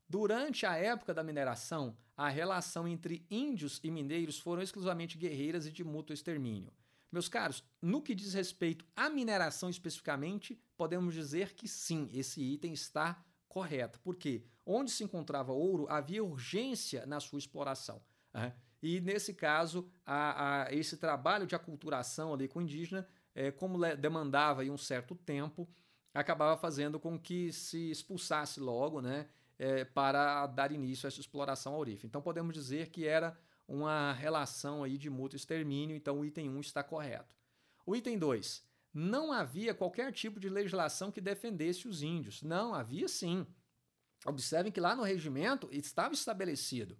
Durante 0.06 0.66
a 0.66 0.76
época 0.76 1.14
da 1.14 1.22
mineração, 1.22 1.96
a 2.14 2.28
relação 2.28 2.86
entre 2.86 3.26
índios 3.30 3.80
e 3.82 3.90
mineiros 3.90 4.38
foram 4.38 4.60
exclusivamente 4.60 5.16
guerreiras 5.16 5.66
e 5.66 5.72
de 5.72 5.82
mútuo 5.82 6.12
extermínio. 6.12 6.72
Meus 7.14 7.28
caros, 7.28 7.62
no 7.80 8.02
que 8.02 8.12
diz 8.12 8.34
respeito 8.34 8.84
à 8.96 9.08
mineração 9.08 9.70
especificamente, 9.70 10.60
podemos 10.76 11.14
dizer 11.14 11.54
que 11.54 11.68
sim, 11.68 12.10
esse 12.12 12.42
item 12.42 12.72
está 12.72 13.24
correto. 13.48 14.00
Porque 14.00 14.42
onde 14.66 14.90
se 14.90 15.04
encontrava 15.04 15.52
ouro, 15.52 15.86
havia 15.88 16.24
urgência 16.24 17.06
na 17.06 17.20
sua 17.20 17.38
exploração. 17.38 18.02
Né? 18.32 18.52
E 18.82 19.00
nesse 19.00 19.32
caso, 19.32 19.88
a, 20.04 20.64
a, 20.64 20.74
esse 20.74 20.96
trabalho 20.96 21.46
de 21.46 21.54
aculturação 21.54 22.34
ali 22.34 22.48
com 22.48 22.58
o 22.58 22.62
indígena, 22.62 23.06
é, 23.32 23.52
como 23.52 23.78
demandava 23.96 24.62
um 24.64 24.76
certo 24.76 25.14
tempo, 25.14 25.68
acabava 26.12 26.60
fazendo 26.60 26.98
com 26.98 27.16
que 27.16 27.52
se 27.52 27.92
expulsasse 27.92 28.58
logo, 28.58 29.00
né? 29.00 29.28
é, 29.58 29.84
para 29.84 30.46
dar 30.48 30.72
início 30.72 31.06
a 31.06 31.08
essa 31.08 31.20
exploração 31.20 31.74
aurífera. 31.74 32.08
Então 32.08 32.20
podemos 32.20 32.54
dizer 32.54 32.90
que 32.90 33.06
era 33.06 33.38
uma 33.66 34.12
relação 34.12 34.84
aí 34.84 34.98
de 34.98 35.08
mútuo 35.08 35.36
extermínio, 35.36 35.96
então 35.96 36.20
o 36.20 36.24
item 36.24 36.50
1 36.50 36.60
está 36.60 36.82
correto. 36.82 37.34
O 37.86 37.94
item 37.94 38.18
2. 38.18 38.62
não 38.92 39.32
havia 39.32 39.74
qualquer 39.74 40.12
tipo 40.12 40.38
de 40.38 40.48
legislação 40.48 41.10
que 41.10 41.20
defendesse 41.20 41.88
os 41.88 42.02
índios. 42.02 42.42
Não, 42.42 42.74
havia 42.74 43.08
sim. 43.08 43.46
Observem 44.24 44.72
que 44.72 44.80
lá 44.80 44.94
no 44.94 45.02
regimento 45.02 45.68
estava 45.72 46.14
estabelecido 46.14 46.96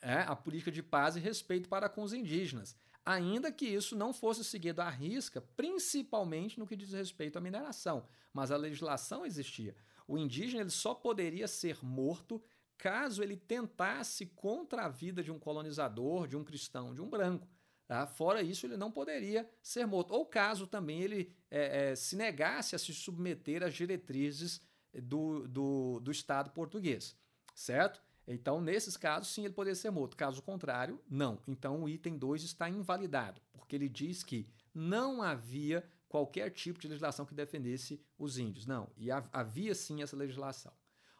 é, 0.00 0.20
a 0.20 0.36
política 0.36 0.70
de 0.70 0.82
paz 0.82 1.16
e 1.16 1.20
respeito 1.20 1.68
para 1.68 1.88
com 1.88 2.02
os 2.02 2.12
indígenas, 2.12 2.76
ainda 3.04 3.50
que 3.50 3.66
isso 3.66 3.96
não 3.96 4.12
fosse 4.12 4.44
seguido 4.44 4.80
à 4.80 4.88
risca, 4.88 5.40
principalmente 5.40 6.58
no 6.58 6.66
que 6.66 6.76
diz 6.76 6.92
respeito 6.92 7.36
à 7.36 7.40
mineração. 7.40 8.06
Mas 8.32 8.50
a 8.50 8.56
legislação 8.56 9.24
existia. 9.26 9.74
O 10.06 10.16
indígena 10.16 10.62
ele 10.62 10.70
só 10.70 10.94
poderia 10.94 11.48
ser 11.48 11.84
morto 11.84 12.42
caso 12.78 13.22
ele 13.22 13.36
tentasse 13.36 14.24
contra 14.26 14.84
a 14.84 14.88
vida 14.88 15.22
de 15.22 15.30
um 15.30 15.38
colonizador, 15.38 16.26
de 16.26 16.36
um 16.36 16.44
cristão, 16.44 16.94
de 16.94 17.02
um 17.02 17.10
branco. 17.10 17.48
Tá? 17.86 18.06
Fora 18.06 18.42
isso, 18.42 18.66
ele 18.66 18.76
não 18.76 18.90
poderia 18.90 19.48
ser 19.62 19.86
morto. 19.86 20.12
Ou 20.14 20.24
caso 20.24 20.66
também 20.66 21.02
ele 21.02 21.32
é, 21.50 21.90
é, 21.90 21.96
se 21.96 22.16
negasse 22.16 22.76
a 22.76 22.78
se 22.78 22.94
submeter 22.94 23.62
às 23.62 23.74
diretrizes 23.74 24.60
do, 24.94 25.48
do, 25.48 26.00
do 26.00 26.10
Estado 26.10 26.50
português, 26.50 27.16
certo? 27.54 28.02
Então, 28.26 28.60
nesses 28.60 28.94
casos, 28.94 29.28
sim, 29.28 29.44
ele 29.44 29.54
poderia 29.54 29.74
ser 29.74 29.90
morto. 29.90 30.16
Caso 30.16 30.42
contrário, 30.42 31.00
não. 31.08 31.40
Então, 31.48 31.82
o 31.82 31.88
item 31.88 32.18
2 32.18 32.42
está 32.42 32.68
invalidado, 32.68 33.40
porque 33.52 33.74
ele 33.74 33.88
diz 33.88 34.22
que 34.22 34.46
não 34.74 35.22
havia 35.22 35.82
qualquer 36.08 36.50
tipo 36.50 36.78
de 36.78 36.88
legislação 36.88 37.24
que 37.24 37.34
defendesse 37.34 38.02
os 38.18 38.38
índios. 38.38 38.66
Não, 38.66 38.90
e 38.98 39.10
havia 39.10 39.74
sim 39.74 40.02
essa 40.02 40.14
legislação. 40.14 40.72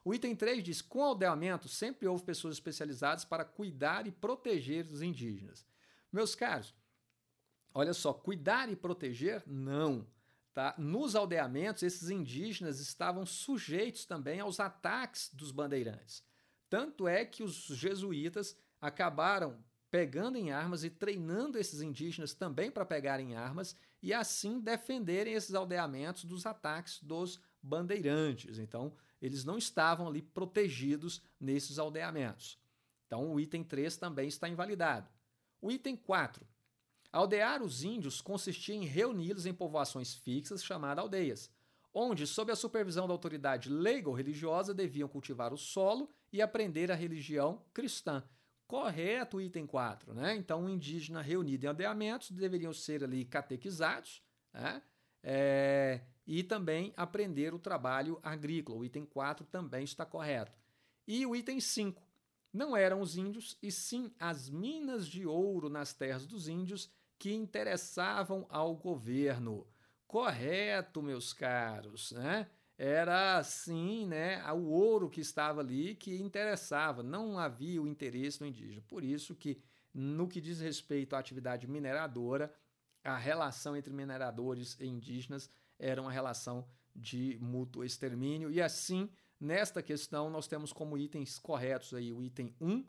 O 0.09 0.15
item 0.15 0.35
3 0.35 0.65
diz: 0.65 0.81
com 0.81 1.05
aldeamento 1.05 1.69
sempre 1.69 2.09
houve 2.09 2.25
pessoas 2.25 2.55
especializadas 2.55 3.27
para 3.27 3.45
cuidar 3.45 4.07
e 4.07 4.11
proteger 4.11 4.87
os 4.87 5.03
indígenas. 5.03 5.67
Meus 6.11 6.35
caros, 6.35 6.75
olha 7.75 7.93
só, 7.93 8.15
cuidar 8.15 8.71
e 8.71 8.75
proteger, 8.75 9.43
não. 9.47 10.07
Tá? 10.55 10.75
Nos 10.79 11.15
aldeamentos, 11.15 11.83
esses 11.83 12.09
indígenas 12.09 12.81
estavam 12.81 13.27
sujeitos 13.27 14.07
também 14.07 14.41
aos 14.41 14.59
ataques 14.59 15.29
dos 15.35 15.53
bandeirantes. 15.53 16.25
Tanto 16.71 17.07
é 17.07 17.27
que 17.27 17.43
os 17.43 17.67
jesuítas 17.67 18.57
acabaram 18.81 19.63
pegando 19.91 20.39
em 20.39 20.51
armas 20.51 20.85
e 20.85 20.91
treinando 20.91 21.59
esses 21.59 21.83
indígenas 21.83 22.33
também 22.33 22.71
para 22.71 22.87
pegarem 22.87 23.37
armas 23.37 23.77
e 24.03 24.15
assim 24.15 24.59
defenderem 24.59 25.35
esses 25.35 25.55
aldeamentos 25.55 26.25
dos 26.25 26.47
ataques 26.47 26.99
dos 27.03 27.39
bandeirantes. 27.63 28.59
Então, 28.59 28.97
eles 29.21 29.45
não 29.45 29.59
estavam 29.59 30.09
ali 30.09 30.23
protegidos 30.23 31.23
nesses 31.41 31.79
aldeamentos. 31.79 32.59
Então, 33.07 33.33
o 33.33 33.41
item 33.41 33.65
3 33.65 33.97
também 33.97 34.29
está 34.29 34.49
invalidado. 34.49 35.09
O 35.61 35.71
item 35.71 35.97
4. 35.97 36.47
Aldear 37.11 37.63
os 37.63 37.83
índios 37.83 38.21
consistia 38.21 38.75
em 38.75 38.85
reuni-los 38.85 39.47
em 39.47 39.55
povoações 39.55 40.15
fixas 40.15 40.63
chamadas 40.63 41.03
aldeias, 41.03 41.51
onde, 41.93 42.27
sob 42.27 42.53
a 42.53 42.57
supervisão 42.57 43.07
da 43.07 43.15
autoridade 43.15 43.71
leiga 43.71 44.09
ou 44.09 44.15
religiosa, 44.15 44.75
deviam 44.75 45.09
cultivar 45.09 45.53
o 45.55 45.59
solo 45.59 46.11
e 46.33 46.43
aprender 46.43 46.93
a 46.93 46.95
religião 46.95 47.65
cristã. 47.73 48.23
Correto 48.67 49.39
o 49.39 49.41
item 49.41 49.67
4, 49.67 50.13
né? 50.13 50.37
Então, 50.37 50.67
o 50.67 50.69
indígena 50.69 51.23
reunido 51.23 51.65
em 51.65 51.69
aldeamentos 51.69 52.31
deveriam 52.31 52.75
ser 52.75 53.03
ali 53.03 53.25
catequizados, 53.25 54.23
né? 54.53 54.83
É, 55.23 56.01
e 56.27 56.43
também 56.43 56.93
aprender 56.97 57.55
o 57.55 57.59
trabalho 57.59 58.19
agrícola. 58.23 58.79
O 58.79 58.85
item 58.85 59.05
4 59.05 59.47
também 59.47 59.85
está 59.85 60.05
correto. 60.05 60.59
E 61.07 61.25
o 61.25 61.35
item 61.35 61.61
5. 61.61 62.03
Não 62.53 62.77
eram 62.77 63.01
os 63.01 63.17
índios, 63.17 63.59
e 63.63 63.71
sim 63.71 64.13
as 64.19 64.49
minas 64.49 65.07
de 65.07 65.27
ouro 65.27 65.69
nas 65.69 65.93
terras 65.93 66.27
dos 66.27 66.49
índios 66.49 66.91
que 67.19 67.33
interessavam 67.33 68.47
ao 68.49 68.75
governo. 68.75 69.67
Correto, 70.07 71.03
meus 71.03 71.33
caros, 71.33 72.13
né? 72.13 72.49
Era 72.79 73.43
sim, 73.43 74.07
né, 74.07 74.41
o 74.53 74.69
ouro 74.69 75.11
que 75.11 75.21
estava 75.21 75.61
ali 75.61 75.97
que 75.97 76.15
interessava, 76.23 77.03
não 77.03 77.37
havia 77.37 77.83
o 77.83 77.89
interesse 77.89 78.41
no 78.41 78.47
indígena. 78.47 78.81
Por 78.87 79.03
isso 79.03 79.35
que 79.35 79.61
no 79.93 80.29
que 80.29 80.41
diz 80.41 80.61
respeito 80.61 81.17
à 81.17 81.19
atividade 81.19 81.67
mineradora, 81.67 82.55
a 83.05 83.17
relação 83.17 83.77
entre 83.77 83.93
mineradores 83.93 84.77
e 84.81 84.87
indígenas 84.87 85.51
era 85.79 86.01
uma 86.01 86.13
relação 86.13 86.67
de 86.95 87.39
mútuo 87.41 87.85
extermínio 87.85 88.51
e 88.51 88.61
assim 88.61 89.09
Nesta 89.41 89.81
questão, 89.83 90.29
nós 90.29 90.49
temos 90.49 90.73
como 90.73 90.99
itens 90.99 91.39
corretos 91.39 91.95
aí 91.95 92.13
o 92.13 92.23
item 92.23 92.53
1, 92.61 92.85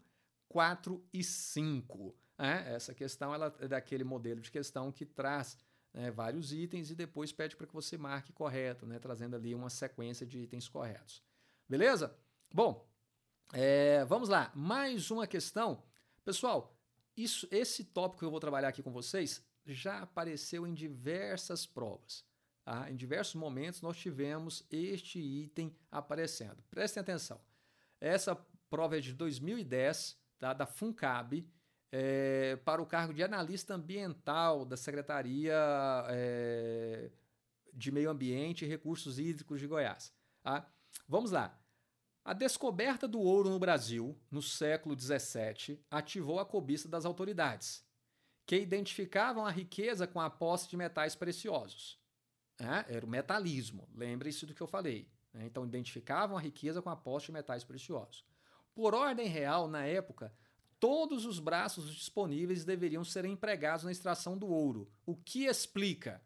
4 0.48 1.04
e 1.14 1.24
5. 1.24 2.16
Né? 2.40 2.74
Essa 2.74 2.94
questão 2.94 3.34
ela 3.34 3.56
é 3.60 3.68
daquele 3.68 4.04
modelo 4.04 4.42
de 4.42 4.50
questão 4.50 4.92
que 4.92 5.06
traz 5.06 5.58
né, 5.94 6.10
vários 6.10 6.52
itens 6.52 6.90
e 6.90 6.96
depois 6.96 7.32
pede 7.32 7.56
para 7.56 7.68
que 7.68 7.74
você 7.74 7.98
marque 7.98 8.34
correto, 8.34 8.88
né, 8.88 8.98
trazendo 8.98 9.36
ali 9.36 9.54
uma 9.54 9.70
sequência 9.70 10.26
de 10.26 10.40
itens 10.40 10.68
corretos. 10.68 11.22
Beleza? 11.68 12.16
Bom, 12.52 12.90
é, 13.54 14.04
vamos 14.06 14.28
lá. 14.28 14.52
Mais 14.56 15.12
uma 15.12 15.28
questão. 15.28 15.84
Pessoal, 16.26 16.76
isso, 17.16 17.48
esse 17.52 17.84
tópico 17.84 18.20
que 18.20 18.26
eu 18.26 18.32
vou 18.32 18.40
trabalhar 18.40 18.70
aqui 18.70 18.82
com 18.82 18.92
vocês 18.92 19.46
já 19.66 20.02
apareceu 20.02 20.66
em 20.66 20.74
diversas 20.74 21.66
provas. 21.66 22.26
Tá? 22.64 22.90
Em 22.90 22.96
diversos 22.96 23.36
momentos 23.36 23.82
nós 23.82 23.98
tivemos 23.98 24.66
este 24.72 25.20
item 25.20 25.76
aparecendo. 25.92 26.64
Prestem 26.70 27.02
atenção. 27.02 27.40
Essa 28.00 28.36
prova 28.70 28.98
é 28.98 29.02
de 29.02 29.14
2010, 29.14 30.18
tá? 30.40 30.54
da 30.54 30.66
FUNCAB, 30.66 31.48
é, 31.92 32.56
para 32.58 32.82
o 32.82 32.86
cargo 32.86 33.14
de 33.14 33.24
analista 33.24 33.74
ambiental 33.74 34.64
da 34.64 34.78
Secretaria 34.78 35.56
é, 36.10 37.10
de 37.74 37.92
Meio 37.92 38.10
Ambiente 38.10 38.64
e 38.64 38.68
Recursos 38.68 39.18
Hídricos 39.18 39.60
de 39.60 39.68
Goiás. 39.68 40.14
Tá? 40.44 40.72
Vamos 41.08 41.32
lá. 41.32 41.60
A 42.24 42.34
descoberta 42.34 43.08
do 43.08 43.20
ouro 43.20 43.50
no 43.50 43.58
Brasil, 43.58 44.16
no 44.30 44.42
século 44.42 44.96
XVII, 45.00 45.84
ativou 45.90 46.40
a 46.40 46.46
cobiça 46.46 46.88
das 46.88 47.06
autoridades, 47.06 47.84
que 48.50 48.56
identificavam 48.56 49.46
a 49.46 49.52
riqueza 49.52 50.08
com 50.08 50.20
a 50.20 50.28
posse 50.28 50.68
de 50.68 50.76
metais 50.76 51.14
preciosos. 51.14 52.00
Né? 52.60 52.84
Era 52.90 53.06
o 53.06 53.08
metalismo. 53.08 53.88
Lembre-se 53.94 54.44
do 54.48 54.56
que 54.56 54.62
eu 54.62 54.66
falei. 54.66 55.08
Né? 55.32 55.46
Então, 55.46 55.64
identificavam 55.64 56.36
a 56.36 56.42
riqueza 56.42 56.82
com 56.82 56.90
a 56.90 56.96
posse 56.96 57.28
de 57.28 57.34
metais 57.34 57.64
preciosos. 57.64 58.26
Por 58.74 58.96
ordem 58.96 59.28
real, 59.28 59.68
na 59.68 59.86
época, 59.86 60.34
todos 60.80 61.28
os 61.28 61.40
braços 61.40 61.94
disponíveis 61.94 62.66
deveriam 62.66 63.04
ser 63.04 63.24
empregados 63.24 63.86
na 63.86 63.92
extração 63.92 64.36
do 64.36 64.48
ouro, 64.48 64.92
o 65.06 65.16
que 65.16 65.46
explica. 65.46 66.20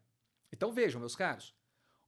Então 0.50 0.72
vejam, 0.72 1.00
meus 1.00 1.14
caros, 1.14 1.54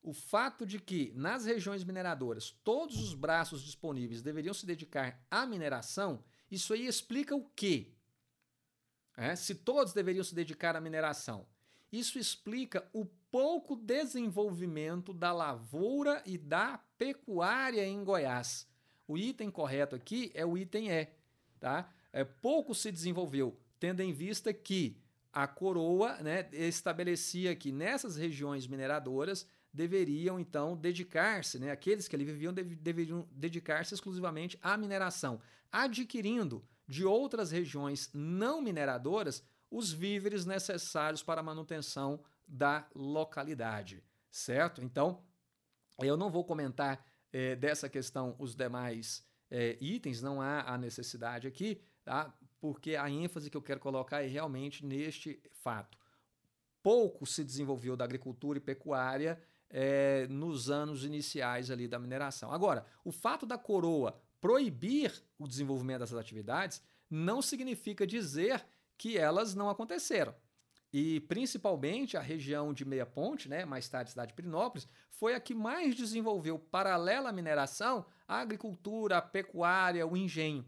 o 0.01 0.13
fato 0.13 0.65
de 0.65 0.79
que 0.79 1.13
nas 1.15 1.45
regiões 1.45 1.83
mineradoras 1.83 2.57
todos 2.63 2.97
os 2.97 3.13
braços 3.13 3.61
disponíveis 3.61 4.23
deveriam 4.23 4.53
se 4.55 4.65
dedicar 4.65 5.23
à 5.29 5.45
mineração, 5.45 6.23
isso 6.49 6.73
aí 6.73 6.87
explica 6.87 7.35
o 7.35 7.47
quê? 7.49 7.93
É, 9.17 9.35
se 9.35 9.55
todos 9.55 9.93
deveriam 9.93 10.23
se 10.23 10.35
dedicar 10.35 10.75
à 10.75 10.79
mineração, 10.79 11.47
isso 11.91 12.19
explica 12.19 12.87
o 12.93 13.03
pouco 13.31 13.75
desenvolvimento 13.75 15.11
da 15.11 15.33
lavoura 15.33 16.21
e 16.23 16.37
da 16.37 16.77
pecuária 16.97 17.83
em 17.83 18.03
Goiás. 18.03 18.67
O 19.07 19.17
item 19.17 19.49
correto 19.49 19.95
aqui 19.95 20.31
é 20.35 20.45
o 20.45 20.55
item 20.55 20.91
E, 20.91 21.09
tá? 21.59 21.91
É, 22.13 22.23
pouco 22.23 22.75
se 22.75 22.91
desenvolveu, 22.91 23.59
tendo 23.79 24.01
em 24.01 24.13
vista 24.13 24.53
que 24.53 25.01
a 25.33 25.47
coroa 25.47 26.17
né, 26.17 26.47
estabelecia 26.51 27.55
que 27.55 27.71
nessas 27.71 28.15
regiões 28.15 28.67
mineradoras 28.67 29.47
deveriam 29.73 30.39
então 30.39 30.75
dedicar-se, 30.75 31.59
né, 31.59 31.71
aqueles 31.71 32.07
que 32.07 32.15
ali 32.15 32.25
viviam 32.25 32.53
deve, 32.53 32.75
deveriam 32.75 33.27
dedicar-se 33.31 33.93
exclusivamente 33.93 34.57
à 34.61 34.75
mineração, 34.77 35.39
adquirindo 35.71 36.63
de 36.87 37.03
outras 37.03 37.51
regiões 37.51 38.09
não 38.13 38.61
mineradoras 38.61 39.43
os 39.69 39.91
víveres 39.91 40.45
necessários 40.45 41.21
para 41.21 41.41
a 41.41 41.43
manutenção 41.43 42.23
da 42.47 42.87
localidade, 42.95 44.03
certo? 44.31 44.81
Então, 44.81 45.23
eu 46.01 46.15
não 46.15 46.31
vou 46.31 46.45
comentar 46.45 47.05
é, 47.33 47.55
dessa 47.55 47.89
questão 47.89 48.35
os 48.39 48.55
demais 48.55 49.25
é, 49.49 49.77
itens, 49.81 50.21
não 50.21 50.41
há 50.41 50.61
a 50.61 50.77
necessidade 50.77 51.47
aqui, 51.47 51.81
tá? 52.03 52.33
porque 52.59 52.95
a 52.95 53.09
ênfase 53.09 53.49
que 53.49 53.57
eu 53.57 53.61
quero 53.61 53.79
colocar 53.79 54.23
é 54.23 54.27
realmente 54.27 54.85
neste 54.85 55.41
fato. 55.51 55.97
Pouco 56.81 57.25
se 57.25 57.43
desenvolveu 57.43 57.95
da 57.95 58.05
agricultura 58.05 58.57
e 58.57 58.61
pecuária 58.61 59.41
é, 59.69 60.27
nos 60.27 60.69
anos 60.69 61.03
iniciais 61.03 61.69
ali 61.69 61.87
da 61.87 61.99
mineração. 61.99 62.51
Agora, 62.51 62.85
o 63.03 63.11
fato 63.11 63.45
da 63.45 63.57
coroa 63.57 64.21
proibir 64.39 65.13
o 65.37 65.47
desenvolvimento 65.47 65.99
dessas 65.99 66.17
atividades 66.17 66.81
não 67.09 67.41
significa 67.41 68.05
dizer 68.05 68.65
que 68.97 69.17
elas 69.17 69.55
não 69.55 69.69
aconteceram. 69.69 70.35
E 70.91 71.19
principalmente 71.21 72.15
a 72.15 72.21
região 72.21 72.73
de 72.73 72.85
Meia 72.85 73.05
Ponte, 73.05 73.49
né, 73.49 73.65
mais 73.65 73.87
tarde 73.89 74.11
cidade 74.11 74.29
de 74.29 74.35
Pirinópolis, 74.35 74.87
foi 75.11 75.35
a 75.35 75.39
que 75.39 75.53
mais 75.53 75.95
desenvolveu, 75.95 76.57
paralela 76.57 77.29
à 77.29 77.33
mineração, 77.33 78.05
a 78.27 78.39
agricultura, 78.39 79.17
a 79.17 79.21
pecuária, 79.21 80.07
o 80.07 80.15
engenho. 80.15 80.65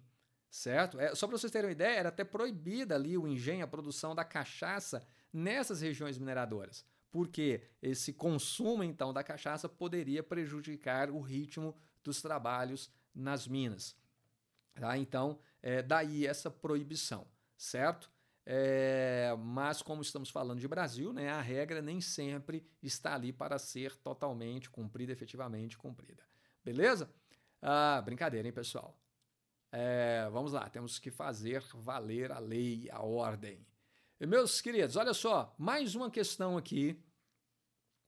Certo? 0.49 0.99
É, 0.99 1.13
só 1.15 1.27
para 1.27 1.38
vocês 1.38 1.51
terem 1.51 1.67
uma 1.67 1.71
ideia, 1.71 1.99
era 1.99 2.10
até 2.10 2.23
proibida 2.23 2.95
ali 2.95 3.17
o 3.17 3.27
engenho, 3.27 3.63
a 3.63 3.67
produção 3.67 4.15
da 4.15 4.25
cachaça 4.25 5.05
nessas 5.32 5.82
regiões 5.82 6.17
mineradoras. 6.17 6.86
porque 7.12 7.62
esse 7.82 8.13
consumo 8.13 8.84
então 8.84 9.13
da 9.13 9.23
cachaça 9.23 9.67
poderia 9.67 10.21
prejudicar 10.21 11.10
o 11.10 11.19
ritmo 11.19 11.75
dos 12.03 12.21
trabalhos 12.21 12.89
nas 13.13 13.48
minas. 13.48 13.95
Tá? 14.74 14.98
Então, 14.98 15.39
é, 15.62 15.82
daí 15.82 16.26
essa 16.26 16.50
proibição, 16.50 17.28
certo? 17.58 18.10
É, 18.45 19.36
mas 19.38 19.82
como 19.82 20.02
estamos 20.02 20.30
falando 20.30 20.60
de 20.60 20.67
Brasil, 20.67 21.13
né, 21.13 21.30
a 21.30 21.41
regra 21.41 21.82
nem 21.82 22.02
sempre 22.02 22.65
está 22.82 23.13
ali 23.13 23.32
para 23.32 23.60
ser 23.60 23.95
totalmente 23.98 24.69
cumprida, 24.69 25.12
efetivamente 25.12 25.78
cumprida. 25.78 26.24
Beleza? 26.63 27.13
Ah, 27.62 28.02
brincadeira, 28.04 28.48
hein, 28.48 28.54
pessoal? 28.54 29.00
É, 29.72 30.28
vamos 30.32 30.54
lá, 30.54 30.67
temos 30.67 30.98
que 30.98 31.12
fazer 31.12 31.62
valer 31.76 32.32
a 32.32 32.39
lei, 32.39 32.89
a 32.91 33.04
ordem. 33.04 33.65
E, 34.19 34.26
meus 34.26 34.62
queridos, 34.62 34.95
olha 34.95 35.13
só, 35.13 35.54
mais 35.58 35.93
uma 35.93 36.10
questão 36.10 36.58
aqui 36.58 37.00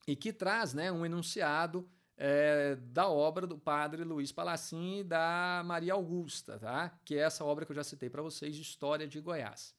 e 0.08 0.16
que 0.16 0.34
traz 0.34 0.74
né, 0.74 0.92
um 0.92 1.06
enunciado 1.06 1.88
é, 2.17 2.76
da 2.76 3.08
obra 3.08 3.47
do 3.47 3.58
padre 3.58 4.04
Luiz 4.04 4.32
Palacim 4.32 5.00
e 5.00 5.04
da 5.04 5.63
Maria 5.65 5.93
Augusta, 5.93 6.60
tá? 6.60 6.97
que 7.04 7.15
é 7.15 7.19
essa 7.19 7.43
obra 7.43 7.65
que 7.65 7.71
eu 7.71 7.76
já 7.76 7.84
citei 7.84 8.10
para 8.10 8.21
vocês, 8.21 8.56
História 8.56 9.08
de 9.08 9.19
Goiás. 9.19 9.76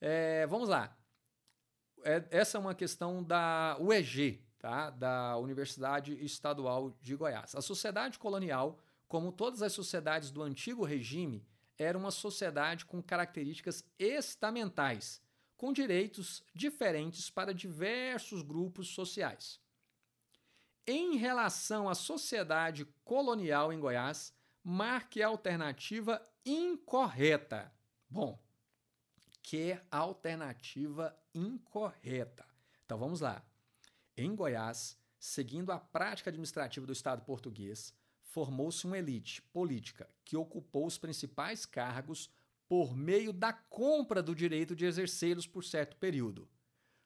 É, 0.00 0.46
vamos 0.46 0.68
lá. 0.68 0.96
É, 2.04 2.24
essa 2.30 2.58
é 2.58 2.60
uma 2.60 2.74
questão 2.74 3.22
da 3.22 3.76
UEG, 3.80 4.44
tá? 4.58 4.90
da 4.90 5.36
Universidade 5.38 6.12
Estadual 6.24 6.96
de 7.00 7.16
Goiás. 7.16 7.54
A 7.54 7.62
sociedade 7.62 8.18
colonial, 8.18 8.78
como 9.06 9.32
todas 9.32 9.62
as 9.62 9.72
sociedades 9.72 10.30
do 10.30 10.42
antigo 10.42 10.84
regime, 10.84 11.44
era 11.78 11.96
uma 11.96 12.10
sociedade 12.10 12.84
com 12.84 13.02
características 13.02 13.84
estamentais, 13.98 15.22
com 15.56 15.72
direitos 15.72 16.42
diferentes 16.54 17.30
para 17.30 17.54
diversos 17.54 18.42
grupos 18.42 18.88
sociais. 18.88 19.60
Em 20.90 21.18
relação 21.18 21.86
à 21.86 21.94
sociedade 21.94 22.86
colonial 23.04 23.70
em 23.70 23.78
Goiás, 23.78 24.32
marque 24.64 25.22
a 25.22 25.28
alternativa 25.28 26.18
incorreta. 26.46 27.70
Bom, 28.08 28.42
que 29.42 29.78
alternativa 29.90 31.14
incorreta? 31.34 32.46
Então 32.86 32.96
vamos 32.96 33.20
lá. 33.20 33.44
Em 34.16 34.34
Goiás, 34.34 34.96
seguindo 35.18 35.72
a 35.72 35.78
prática 35.78 36.30
administrativa 36.30 36.86
do 36.86 36.92
Estado 36.94 37.20
português, 37.20 37.92
formou-se 38.22 38.86
uma 38.86 38.96
elite 38.96 39.42
política 39.42 40.08
que 40.24 40.38
ocupou 40.38 40.86
os 40.86 40.96
principais 40.96 41.66
cargos 41.66 42.30
por 42.66 42.96
meio 42.96 43.30
da 43.30 43.52
compra 43.52 44.22
do 44.22 44.34
direito 44.34 44.74
de 44.74 44.86
exercê-los 44.86 45.46
por 45.46 45.62
certo 45.64 45.98
período. 45.98 46.48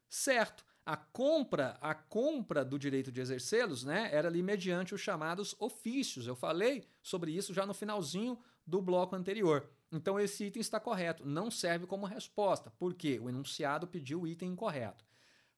Certo, 0.09 0.64
a 0.85 0.97
compra, 0.97 1.77
a 1.81 1.95
compra 1.95 2.64
do 2.64 2.79
direito 2.79 3.12
de 3.12 3.21
exercê-los, 3.21 3.85
né, 3.85 4.11
era 4.12 4.29
ali 4.29 4.42
mediante 4.42 4.95
os 4.95 5.01
chamados 5.01 5.55
ofícios. 5.59 6.27
Eu 6.27 6.35
falei 6.35 6.85
sobre 7.01 7.33
isso 7.33 7.55
já 7.55 7.64
no 7.64 7.75
finalzinho 7.75 8.38
do 8.66 8.83
bloco 8.83 9.14
anterior. 9.14 9.68
Então 9.90 10.18
esse 10.18 10.45
item 10.45 10.61
está 10.61 10.81
correto, 10.81 11.27
não 11.27 11.51
serve 11.51 11.87
como 11.87 12.07
resposta, 12.07 12.73
porque 12.79 13.18
o 13.18 13.29
enunciado 13.29 13.87
pediu 13.87 14.23
o 14.23 14.27
item 14.27 14.51
incorreto. 14.51 15.05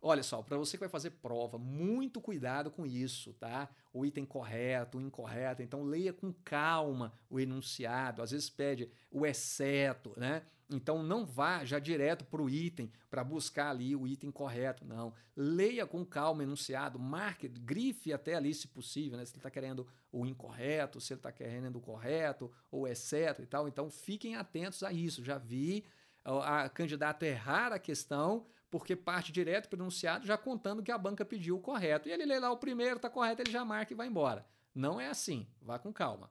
Olha 0.07 0.23
só, 0.23 0.43
para 0.43 0.59
você 0.59 0.77
que 0.77 0.83
vai 0.83 0.89
fazer 0.91 1.13
prova, 1.13 1.57
muito 1.57 2.21
cuidado 2.21 2.71
com 2.71 2.85
isso, 2.85 3.33
tá? 3.33 3.71
O 3.91 4.05
item 4.05 4.27
correto, 4.27 4.99
o 4.99 5.01
incorreto. 5.01 5.63
Então, 5.63 5.83
leia 5.83 6.13
com 6.13 6.31
calma 6.45 7.15
o 7.31 7.41
enunciado. 7.41 8.21
Às 8.21 8.31
vezes 8.31 8.51
pede 8.51 8.91
o 9.11 9.25
exceto, 9.25 10.13
né? 10.19 10.43
Então, 10.75 11.03
não 11.03 11.25
vá 11.25 11.65
já 11.65 11.79
direto 11.79 12.25
para 12.25 12.43
o 12.43 12.51
item 12.51 12.91
para 13.09 13.23
buscar 13.23 13.71
ali 13.71 13.95
o 13.95 14.07
item 14.07 14.31
correto, 14.31 14.85
não. 14.85 15.15
Leia 15.37 15.87
com 15.87 16.05
calma 16.05 16.41
o 16.41 16.43
enunciado, 16.43 16.99
marque, 16.99 17.49
grife 17.49 18.13
até 18.13 18.35
ali 18.35 18.53
se 18.53 18.69
possível, 18.69 19.17
né? 19.17 19.25
Se 19.25 19.33
ele 19.33 19.39
está 19.39 19.51
querendo 19.51 19.87
o 20.13 20.27
incorreto, 20.27 21.01
se 21.01 21.13
ele 21.13 21.19
está 21.19 21.33
querendo 21.33 21.77
o 21.77 21.81
correto, 21.81 22.53
ou 22.71 22.89
exceto 22.89 23.43
e 23.43 23.47
tal. 23.47 23.69
Então, 23.69 23.91
fiquem 23.91 24.37
atentos 24.37 24.83
a 24.83 24.93
isso. 24.93 25.25
Já 25.25 25.39
vi 25.39 25.85
a 26.25 26.69
candidata 26.69 27.27
errar 27.27 27.73
a 27.73 27.79
questão 27.79 28.47
porque 28.71 28.97
parte 28.97 29.31
direto 29.31 29.69
para 29.69 29.77
o 29.77 29.83
enunciado 29.83 30.27
já 30.27 30.37
contando 30.37 30.83
que 30.83 30.91
a 30.91 30.99
banca 30.99 31.25
pediu 31.25 31.57
o 31.57 31.61
correto. 31.61 32.09
E 32.09 32.13
ele 32.13 32.27
lê 32.27 32.41
lá 32.41 32.51
o 32.51 32.57
primeiro, 32.57 32.97
está 32.97 33.09
correto, 33.09 33.43
ele 33.43 33.53
já 33.53 33.65
marca 33.65 33.93
e 33.93 33.97
vai 33.97 34.09
embora. 34.09 34.45
Não 34.75 35.01
é 35.01 35.07
assim, 35.07 35.47
vá 35.63 35.79
com 35.79 35.93
calma. 35.93 36.29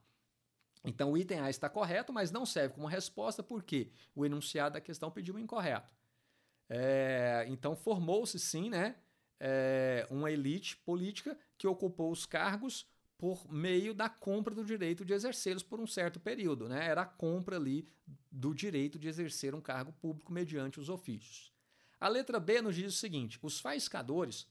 Então 0.83 1.11
o 1.11 1.17
item 1.17 1.39
A 1.39 1.49
está 1.49 1.69
correto, 1.69 2.11
mas 2.11 2.31
não 2.31 2.45
serve 2.45 2.75
como 2.75 2.87
resposta 2.87 3.41
porque 3.41 3.89
o 4.15 4.25
enunciado 4.25 4.73
da 4.73 4.81
questão 4.81 5.09
pediu 5.09 5.35
o 5.35 5.39
incorreto. 5.39 5.93
É, 6.69 7.45
então 7.47 7.75
formou-se 7.75 8.39
sim 8.39 8.69
né, 8.69 8.95
é, 9.39 10.07
uma 10.09 10.31
elite 10.31 10.77
política 10.77 11.37
que 11.57 11.67
ocupou 11.67 12.11
os 12.11 12.25
cargos 12.25 12.85
por 13.17 13.49
meio 13.49 13.93
da 13.93 14.09
compra 14.09 14.53
do 14.53 14.65
direito 14.65 15.05
de 15.05 15.13
exercê-los 15.13 15.63
por 15.63 15.79
um 15.79 15.87
certo 15.87 16.19
período. 16.19 16.67
Né? 16.67 16.85
Era 16.85 17.03
a 17.03 17.05
compra 17.05 17.55
ali 17.55 17.87
do 18.29 18.53
direito 18.53 18.99
de 18.99 19.07
exercer 19.07 19.55
um 19.55 19.61
cargo 19.61 19.93
público 19.93 20.33
mediante 20.33 20.79
os 20.79 20.89
ofícios. 20.89 21.53
A 21.99 22.09
letra 22.09 22.37
B 22.37 22.61
nos 22.61 22.75
diz 22.75 22.93
o 22.93 22.97
seguinte: 22.97 23.39
os 23.41 23.61
faiscadores 23.61 24.45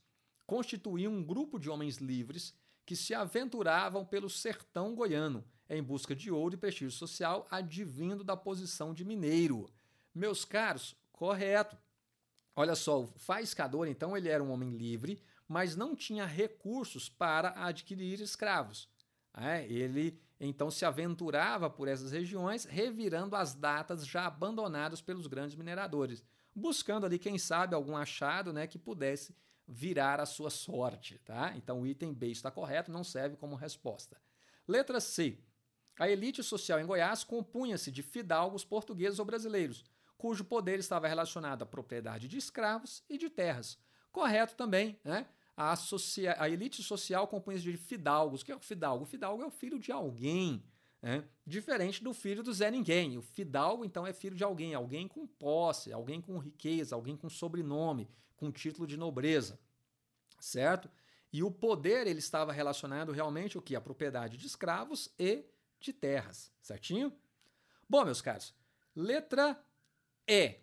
constituíam 0.47 1.13
um 1.13 1.23
grupo 1.23 1.59
de 1.59 1.69
homens 1.69 1.97
livres 1.97 2.55
que 2.85 2.95
se 2.95 3.13
aventuravam 3.13 4.05
pelo 4.05 4.29
sertão 4.29 4.93
goiano 4.95 5.43
em 5.69 5.81
busca 5.81 6.15
de 6.15 6.29
ouro 6.29 6.55
e 6.55 6.57
prestígio 6.57 6.91
social 6.91 7.47
advindo 7.49 8.23
da 8.23 8.35
posição 8.35 8.93
de 8.93 9.05
mineiro. 9.05 9.69
Meus 10.13 10.45
caros, 10.45 10.95
correto. 11.11 11.77
Olha 12.55 12.75
só, 12.75 13.01
o 13.01 13.07
faiscador, 13.07 13.87
então, 13.87 14.15
ele 14.15 14.29
era 14.29 14.43
um 14.43 14.51
homem 14.51 14.75
livre, 14.75 15.21
mas 15.47 15.75
não 15.75 15.95
tinha 15.95 16.25
recursos 16.25 17.09
para 17.09 17.53
adquirir 17.65 18.19
escravos. 18.21 18.87
É, 19.35 19.65
ele 19.65 20.21
então 20.39 20.69
se 20.69 20.85
aventurava 20.85 21.69
por 21.69 21.87
essas 21.87 22.11
regiões, 22.11 22.65
revirando 22.65 23.35
as 23.35 23.55
datas 23.55 24.05
já 24.05 24.27
abandonadas 24.27 25.01
pelos 25.01 25.25
grandes 25.25 25.55
mineradores 25.55 26.23
buscando 26.55 27.05
ali, 27.05 27.17
quem 27.17 27.37
sabe, 27.37 27.75
algum 27.75 27.95
achado 27.95 28.53
né, 28.53 28.67
que 28.67 28.77
pudesse 28.77 29.35
virar 29.67 30.19
a 30.19 30.25
sua 30.25 30.49
sorte. 30.49 31.19
Tá? 31.19 31.53
Então 31.55 31.81
o 31.81 31.87
item 31.87 32.13
B 32.13 32.27
está 32.27 32.51
correto, 32.51 32.91
não 32.91 33.03
serve 33.03 33.35
como 33.35 33.55
resposta. 33.55 34.19
Letra 34.67 34.99
C. 34.99 35.39
A 35.99 36.09
elite 36.09 36.41
social 36.41 36.79
em 36.79 36.85
Goiás 36.85 37.23
compunha-se 37.23 37.91
de 37.91 38.01
fidalgos 38.01 38.65
portugueses 38.65 39.19
ou 39.19 39.25
brasileiros, 39.25 39.85
cujo 40.17 40.43
poder 40.43 40.79
estava 40.79 41.07
relacionado 41.07 41.61
à 41.61 41.65
propriedade 41.65 42.27
de 42.27 42.37
escravos 42.37 43.03
e 43.07 43.17
de 43.17 43.29
terras. 43.29 43.77
Correto 44.11 44.55
também, 44.55 44.99
né? 45.03 45.27
A, 45.55 45.75
a 46.39 46.49
elite 46.49 46.81
social 46.81 47.27
compunha-se 47.27 47.63
de 47.63 47.77
fidalgos. 47.77 48.41
O 48.41 48.45
que 48.45 48.51
é 48.51 48.55
o 48.55 48.59
fidalgo? 48.59 49.03
O 49.03 49.07
fidalgo 49.07 49.43
é 49.43 49.45
o 49.45 49.51
filho 49.51 49.77
de 49.77 49.91
alguém, 49.91 50.63
né? 51.03 51.25
Diferente 51.45 52.01
do 52.01 52.13
filho 52.13 52.41
do 52.41 52.53
Zé 52.53 52.71
Ninguém. 52.71 53.17
O 53.17 53.21
fidalgo, 53.21 53.83
então, 53.83 54.07
é 54.07 54.13
filho 54.13 54.37
de 54.37 54.43
alguém, 54.43 54.73
alguém 54.73 55.05
com 55.05 55.27
posse, 55.27 55.91
alguém 55.91 56.21
com 56.21 56.37
riqueza, 56.37 56.95
alguém 56.95 57.17
com 57.17 57.29
sobrenome, 57.29 58.09
com 58.37 58.49
título 58.49 58.87
de 58.87 58.95
nobreza, 58.95 59.59
certo? 60.39 60.89
E 61.31 61.43
o 61.43 61.51
poder 61.51 62.07
ele 62.07 62.19
estava 62.19 62.53
relacionado 62.53 63.11
realmente 63.11 63.57
o 63.57 63.61
que? 63.61 63.75
A 63.75 63.81
propriedade 63.81 64.37
de 64.37 64.47
escravos 64.47 65.13
e 65.19 65.43
de 65.77 65.91
terras, 65.91 66.53
certinho? 66.61 67.11
Bom, 67.89 68.05
meus 68.05 68.21
caros, 68.21 68.55
letra 68.95 69.61
E. 70.25 70.61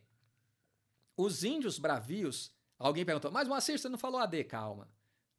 Os 1.18 1.44
índios 1.44 1.78
bravios. 1.78 2.50
Alguém 2.78 3.04
perguntou, 3.04 3.30
mas 3.30 3.46
Moacir, 3.46 3.78
você 3.78 3.90
não 3.90 3.98
falou 3.98 4.18
AD? 4.18 4.44
Calma. 4.44 4.88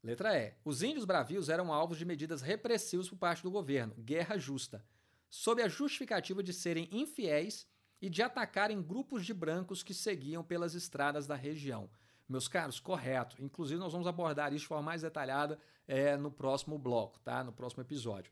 Letra 0.02 0.36
E. 0.36 0.54
Os 0.64 0.82
índios 0.82 1.04
bravios 1.04 1.48
eram 1.48 1.72
alvos 1.72 1.98
de 1.98 2.04
medidas 2.04 2.42
repressivas 2.42 3.08
por 3.08 3.16
parte 3.16 3.42
do 3.42 3.50
governo, 3.50 3.94
guerra 3.96 4.36
justa 4.38 4.84
sob 5.32 5.62
a 5.62 5.68
justificativa 5.68 6.42
de 6.42 6.52
serem 6.52 6.90
infiéis 6.92 7.66
e 8.02 8.10
de 8.10 8.22
atacarem 8.22 8.82
grupos 8.82 9.24
de 9.24 9.32
brancos 9.32 9.82
que 9.82 9.94
seguiam 9.94 10.44
pelas 10.44 10.74
estradas 10.74 11.26
da 11.26 11.34
região. 11.34 11.88
Meus 12.28 12.48
caros, 12.48 12.78
correto. 12.78 13.42
Inclusive, 13.42 13.80
nós 13.80 13.92
vamos 13.92 14.06
abordar 14.06 14.52
isso 14.52 14.64
de 14.64 14.68
forma 14.68 14.82
mais 14.82 15.00
detalhada 15.00 15.58
é, 15.88 16.18
no 16.18 16.30
próximo 16.30 16.78
bloco, 16.78 17.18
tá? 17.20 17.42
no 17.42 17.50
próximo 17.50 17.82
episódio. 17.82 18.30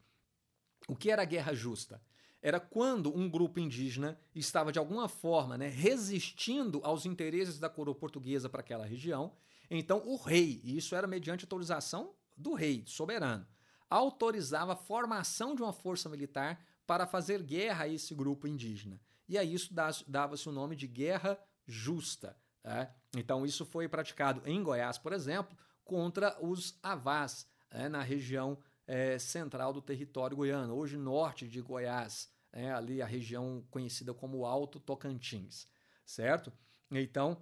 O 0.87 0.95
que 0.95 1.11
era 1.11 1.23
a 1.23 1.25
guerra 1.25 1.55
justa? 1.55 2.03
Era 2.43 2.61
quando 2.61 3.17
um 3.17 3.31
grupo 3.31 3.59
indígena 3.59 4.21
estava, 4.35 4.71
de 4.71 4.79
alguma 4.79 5.09
forma, 5.09 5.57
né, 5.57 5.69
resistindo 5.69 6.83
aos 6.85 7.07
interesses 7.07 7.59
da 7.59 7.71
coroa 7.71 7.95
portuguesa 7.95 8.49
para 8.51 8.61
aquela 8.61 8.85
região. 8.85 9.33
Então, 9.71 10.03
o 10.05 10.17
rei, 10.17 10.61
e 10.65 10.77
isso 10.77 10.97
era 10.97 11.07
mediante 11.07 11.45
autorização 11.45 12.15
do 12.37 12.55
rei, 12.55 12.83
soberano, 12.87 13.47
autorizava 13.89 14.73
a 14.73 14.77
formação 14.77 15.55
de 15.55 15.63
uma 15.63 15.73
força 15.73 16.09
militar 16.09 16.65
para 16.87 17.07
fazer 17.07 17.43
guerra 17.43 17.85
a 17.85 17.89
esse 17.89 18.15
grupo 18.15 18.49
indígena. 18.49 19.01
E 19.29 19.39
a 19.39 19.45
isso 19.45 19.73
dava-se 20.09 20.49
o 20.49 20.53
nome 20.53 20.75
de 20.75 20.89
guerra 20.89 21.39
justa. 21.67 22.37
Né? 22.65 22.93
Então, 23.17 23.47
isso 23.47 23.65
foi 23.65 23.89
praticado 23.89 24.43
em 24.45 24.61
Goiás, 24.63 24.99
por 24.99 25.13
exemplo, 25.13 25.57
contra 25.85 26.37
os 26.45 26.79
avás, 26.83 27.47
né? 27.71 27.89
na 27.89 28.03
região 28.03 28.59
é, 28.87 29.19
central 29.21 29.73
do 29.73 29.81
território 29.81 30.37
goiano, 30.37 30.75
hoje 30.75 30.97
norte 30.97 31.47
de 31.47 31.61
Goiás, 31.61 32.29
né? 32.53 32.75
ali 32.75 33.01
a 33.01 33.07
região 33.07 33.65
conhecida 33.71 34.13
como 34.13 34.45
Alto 34.45 34.81
Tocantins, 34.81 35.69
certo? 36.05 36.53
Então, 36.91 37.41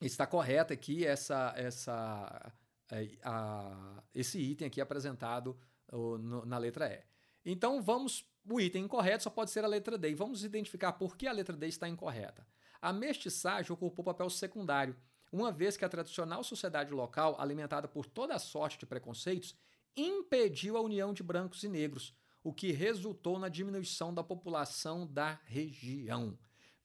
está 0.00 0.26
correta 0.26 0.74
aqui 0.74 1.04
essa, 1.06 1.52
essa, 1.56 2.52
é, 2.90 3.08
a, 3.22 4.02
esse 4.14 4.38
item 4.38 4.68
aqui 4.68 4.80
apresentado 4.80 5.56
no, 5.92 6.44
na 6.44 6.58
letra 6.58 6.86
E. 6.92 7.02
Então 7.44 7.80
vamos, 7.80 8.24
o 8.48 8.60
item 8.60 8.84
incorreto 8.84 9.24
só 9.24 9.30
pode 9.30 9.50
ser 9.50 9.64
a 9.64 9.68
letra 9.68 9.96
D. 9.96 10.10
E 10.10 10.14
vamos 10.14 10.44
identificar 10.44 10.92
por 10.92 11.16
que 11.16 11.26
a 11.26 11.32
letra 11.32 11.56
D 11.56 11.66
está 11.68 11.88
incorreta. 11.88 12.46
A 12.80 12.92
mestiçagem 12.92 13.72
ocupou 13.72 14.04
papel 14.04 14.28
secundário, 14.28 14.96
uma 15.32 15.50
vez 15.50 15.76
que 15.76 15.84
a 15.84 15.88
tradicional 15.88 16.44
sociedade 16.44 16.92
local, 16.92 17.36
alimentada 17.40 17.88
por 17.88 18.06
toda 18.06 18.38
sorte 18.38 18.78
de 18.78 18.86
preconceitos, 18.86 19.56
impediu 19.96 20.76
a 20.76 20.80
união 20.80 21.12
de 21.12 21.22
brancos 21.22 21.62
e 21.62 21.68
negros, 21.68 22.14
o 22.44 22.52
que 22.52 22.70
resultou 22.70 23.38
na 23.38 23.48
diminuição 23.48 24.12
da 24.12 24.22
população 24.22 25.06
da 25.06 25.40
região. 25.44 26.38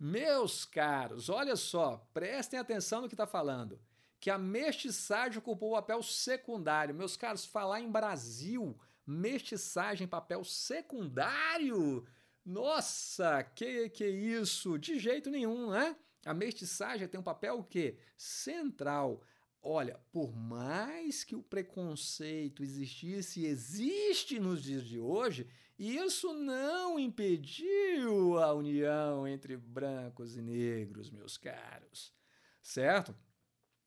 Meus 0.03 0.65
caros, 0.65 1.29
olha 1.29 1.55
só, 1.55 2.03
prestem 2.11 2.59
atenção 2.59 3.01
no 3.01 3.07
que 3.07 3.13
está 3.13 3.27
falando. 3.27 3.79
Que 4.19 4.31
a 4.31 4.37
mestiçagem 4.37 5.37
ocupou 5.37 5.69
o 5.69 5.75
papel 5.75 6.01
secundário. 6.01 6.95
Meus 6.95 7.15
caros, 7.15 7.45
falar 7.45 7.81
em 7.81 7.91
Brasil, 7.91 8.75
mestiçagem, 9.05 10.07
papel 10.07 10.43
secundário? 10.43 12.03
Nossa, 12.43 13.43
que 13.43 13.89
que 13.89 14.07
isso? 14.07 14.79
De 14.79 14.97
jeito 14.97 15.29
nenhum, 15.29 15.69
né? 15.69 15.95
A 16.25 16.33
mestiçagem 16.33 17.07
tem 17.07 17.19
um 17.19 17.23
papel 17.23 17.59
o 17.59 17.63
quê? 17.63 17.95
Central. 18.17 19.21
Olha, 19.61 19.99
por 20.11 20.35
mais 20.35 21.23
que 21.23 21.35
o 21.35 21.43
preconceito 21.43 22.63
existisse 22.63 23.41
e 23.41 23.45
existe 23.45 24.39
nos 24.39 24.63
dias 24.63 24.83
de 24.83 24.99
hoje, 24.99 25.47
isso 25.89 26.33
não 26.33 26.99
impediu 26.99 28.37
a 28.39 28.53
união 28.53 29.27
entre 29.27 29.57
brancos 29.57 30.35
e 30.35 30.41
negros, 30.41 31.09
meus 31.09 31.37
caros. 31.37 32.13
Certo? 32.61 33.15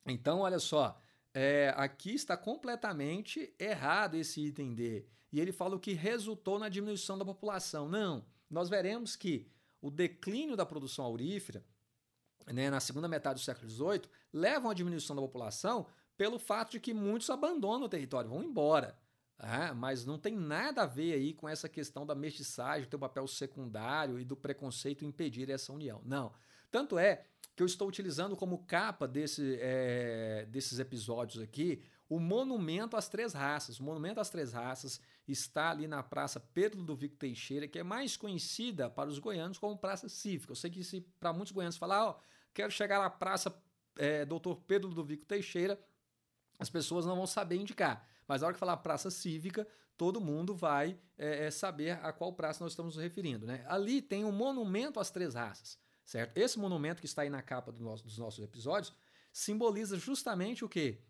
Então, 0.06 0.40
olha 0.40 0.58
só, 0.58 1.00
é, 1.32 1.72
aqui 1.76 2.14
está 2.14 2.36
completamente 2.36 3.54
errado 3.58 4.16
esse 4.16 4.40
item 4.40 4.74
D. 4.74 5.06
E 5.32 5.40
ele 5.40 5.52
fala 5.52 5.76
o 5.76 5.80
que 5.80 5.92
resultou 5.92 6.58
na 6.58 6.68
diminuição 6.68 7.18
da 7.18 7.24
população. 7.24 7.88
Não, 7.88 8.24
nós 8.50 8.68
veremos 8.68 9.16
que 9.16 9.46
o 9.80 9.90
declínio 9.90 10.56
da 10.56 10.64
produção 10.64 11.04
aurífera 11.04 11.64
né, 12.52 12.70
na 12.70 12.80
segunda 12.80 13.08
metade 13.08 13.40
do 13.40 13.44
século 13.44 13.70
XVIII, 13.70 14.02
levam 14.32 14.70
à 14.70 14.74
diminuição 14.74 15.14
da 15.14 15.22
população 15.22 15.86
pelo 16.16 16.38
fato 16.38 16.72
de 16.72 16.80
que 16.80 16.92
muitos 16.92 17.30
abandonam 17.30 17.86
o 17.86 17.88
território, 17.88 18.30
vão 18.30 18.42
embora. 18.42 18.98
Ah, 19.38 19.74
mas 19.74 20.04
não 20.04 20.18
tem 20.18 20.36
nada 20.36 20.82
a 20.82 20.86
ver 20.86 21.14
aí 21.14 21.34
com 21.34 21.48
essa 21.48 21.68
questão 21.68 22.06
da 22.06 22.14
mestiçagem 22.14 22.88
ter 22.88 22.98
papel 22.98 23.26
secundário 23.26 24.18
e 24.18 24.24
do 24.24 24.36
preconceito 24.36 25.04
impedir 25.04 25.50
essa 25.50 25.72
união. 25.72 26.00
Não. 26.04 26.32
Tanto 26.70 26.98
é 26.98 27.24
que 27.54 27.62
eu 27.62 27.66
estou 27.66 27.88
utilizando 27.88 28.36
como 28.36 28.64
capa 28.64 29.06
desse, 29.06 29.58
é, 29.60 30.46
desses 30.48 30.78
episódios 30.78 31.42
aqui 31.42 31.82
o 32.08 32.20
Monumento 32.20 32.96
às 32.96 33.08
Três 33.08 33.32
Raças. 33.32 33.80
O 33.80 33.82
Monumento 33.82 34.20
às 34.20 34.30
Três 34.30 34.52
Raças 34.52 35.00
está 35.26 35.70
ali 35.70 35.86
na 35.88 36.02
Praça 36.02 36.38
Pedro 36.38 36.80
Ludovico 36.80 37.16
Teixeira, 37.16 37.66
que 37.66 37.78
é 37.78 37.82
mais 37.82 38.16
conhecida 38.16 38.90
para 38.90 39.08
os 39.08 39.18
goianos 39.18 39.58
como 39.58 39.78
Praça 39.78 40.08
Cívica. 40.08 40.52
Eu 40.52 40.56
sei 40.56 40.70
que 40.70 40.84
se 40.84 41.00
para 41.18 41.32
muitos 41.32 41.52
goianos 41.52 41.76
falar, 41.76 42.06
ó, 42.06 42.10
oh, 42.10 42.22
quero 42.52 42.70
chegar 42.70 43.00
na 43.00 43.10
Praça 43.10 43.54
é, 43.96 44.24
Doutor 44.24 44.60
Pedro 44.66 44.88
Ludovico 44.88 45.24
Teixeira, 45.24 45.80
as 46.58 46.68
pessoas 46.68 47.06
não 47.06 47.16
vão 47.16 47.26
saber 47.26 47.56
indicar. 47.56 48.06
Mas 48.26 48.40
na 48.40 48.46
hora 48.46 48.54
que 48.54 48.60
falar 48.60 48.76
Praça 48.78 49.10
Cívica, 49.10 49.66
todo 49.96 50.20
mundo 50.20 50.54
vai 50.54 50.98
é, 51.16 51.50
saber 51.50 51.92
a 52.02 52.12
qual 52.12 52.32
praça 52.32 52.62
nós 52.62 52.72
estamos 52.72 52.96
nos 52.96 53.02
referindo. 53.02 53.46
Né? 53.46 53.64
Ali 53.68 54.02
tem 54.02 54.24
um 54.24 54.32
monumento 54.32 54.98
às 54.98 55.10
três 55.10 55.34
raças, 55.34 55.78
certo? 56.04 56.36
Esse 56.36 56.58
monumento 56.58 57.00
que 57.00 57.06
está 57.06 57.22
aí 57.22 57.30
na 57.30 57.42
capa 57.42 57.70
do 57.70 57.82
nosso, 57.82 58.04
dos 58.04 58.18
nossos 58.18 58.44
episódios 58.44 58.94
simboliza 59.32 59.96
justamente 59.98 60.64
o 60.64 60.68
que? 60.68 61.00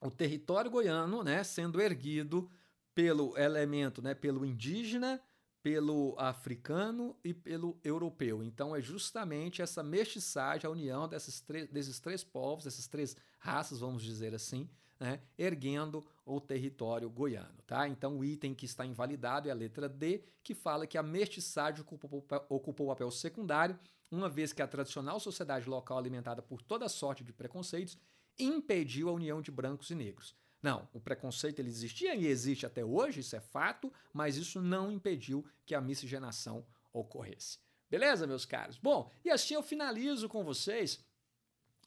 O 0.00 0.10
território 0.10 0.70
goiano 0.70 1.24
né, 1.24 1.42
sendo 1.42 1.80
erguido 1.80 2.50
pelo 2.94 3.36
elemento, 3.36 4.00
né, 4.00 4.14
pelo 4.14 4.44
indígena, 4.44 5.20
pelo 5.62 6.14
africano 6.18 7.16
e 7.24 7.34
pelo 7.34 7.78
europeu. 7.82 8.42
Então 8.42 8.74
é 8.74 8.80
justamente 8.80 9.60
essa 9.60 9.82
mestiçagem, 9.82 10.66
a 10.66 10.70
união 10.70 11.08
desses, 11.08 11.44
desses 11.70 11.98
três 11.98 12.22
povos, 12.22 12.64
dessas 12.64 12.86
três 12.86 13.16
raças, 13.38 13.80
vamos 13.80 14.02
dizer 14.02 14.34
assim, 14.34 14.70
né, 14.98 15.20
erguendo 15.36 16.04
o 16.24 16.40
território 16.40 17.08
goiano. 17.08 17.62
Tá? 17.66 17.88
Então 17.88 18.18
o 18.18 18.24
item 18.24 18.54
que 18.54 18.66
está 18.66 18.84
invalidado 18.84 19.48
é 19.48 19.50
a 19.50 19.54
letra 19.54 19.88
D, 19.88 20.22
que 20.42 20.54
fala 20.54 20.86
que 20.86 20.98
a 20.98 21.02
mestiçagem 21.02 21.80
ocupou, 21.80 22.26
ocupou 22.48 22.86
o 22.86 22.90
papel 22.90 23.10
secundário, 23.10 23.78
uma 24.10 24.28
vez 24.28 24.52
que 24.52 24.62
a 24.62 24.66
tradicional 24.66 25.20
sociedade 25.20 25.68
local 25.68 25.98
alimentada 25.98 26.42
por 26.42 26.62
toda 26.62 26.88
sorte 26.88 27.22
de 27.22 27.32
preconceitos 27.32 27.98
impediu 28.38 29.08
a 29.08 29.12
união 29.12 29.42
de 29.42 29.50
brancos 29.50 29.90
e 29.90 29.94
negros. 29.94 30.34
Não, 30.62 30.88
o 30.92 31.00
preconceito 31.00 31.60
ele 31.60 31.68
existia 31.68 32.14
e 32.14 32.26
existe 32.26 32.66
até 32.66 32.84
hoje, 32.84 33.20
isso 33.20 33.36
é 33.36 33.40
fato, 33.40 33.92
mas 34.12 34.36
isso 34.36 34.60
não 34.60 34.90
impediu 34.90 35.44
que 35.64 35.74
a 35.74 35.80
miscigenação 35.80 36.66
ocorresse. 36.92 37.58
Beleza, 37.90 38.26
meus 38.26 38.44
caros? 38.44 38.76
Bom, 38.76 39.10
e 39.24 39.30
assim 39.30 39.54
eu 39.54 39.62
finalizo 39.62 40.28
com 40.28 40.44
vocês 40.44 41.02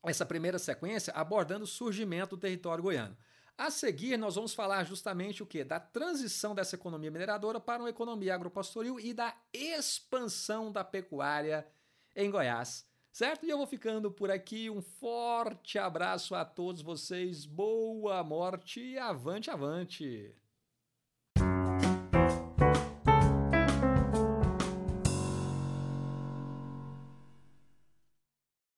essa 0.09 0.25
primeira 0.25 0.57
sequência 0.57 1.13
abordando 1.13 1.63
o 1.63 1.67
surgimento 1.67 2.35
do 2.35 2.39
território 2.39 2.83
goiano. 2.83 3.17
A 3.57 3.69
seguir, 3.69 4.17
nós 4.17 4.35
vamos 4.35 4.53
falar 4.53 4.83
justamente 4.85 5.43
o 5.43 5.45
que? 5.45 5.63
Da 5.63 5.79
transição 5.79 6.55
dessa 6.55 6.75
economia 6.75 7.11
mineradora 7.11 7.59
para 7.59 7.83
uma 7.83 7.89
economia 7.89 8.33
agropastoril 8.33 8.99
e 8.99 9.13
da 9.13 9.35
expansão 9.53 10.71
da 10.71 10.83
pecuária 10.83 11.67
em 12.15 12.31
Goiás 12.31 12.89
certo? 13.11 13.45
E 13.45 13.49
eu 13.49 13.57
vou 13.57 13.67
ficando 13.67 14.09
por 14.09 14.31
aqui. 14.31 14.69
Um 14.69 14.81
forte 14.81 15.77
abraço 15.77 16.33
a 16.33 16.45
todos 16.45 16.81
vocês. 16.81 17.45
Boa 17.45 18.23
morte 18.23 18.79
e 18.79 18.97
avante, 18.97 19.49
avante! 19.49 20.33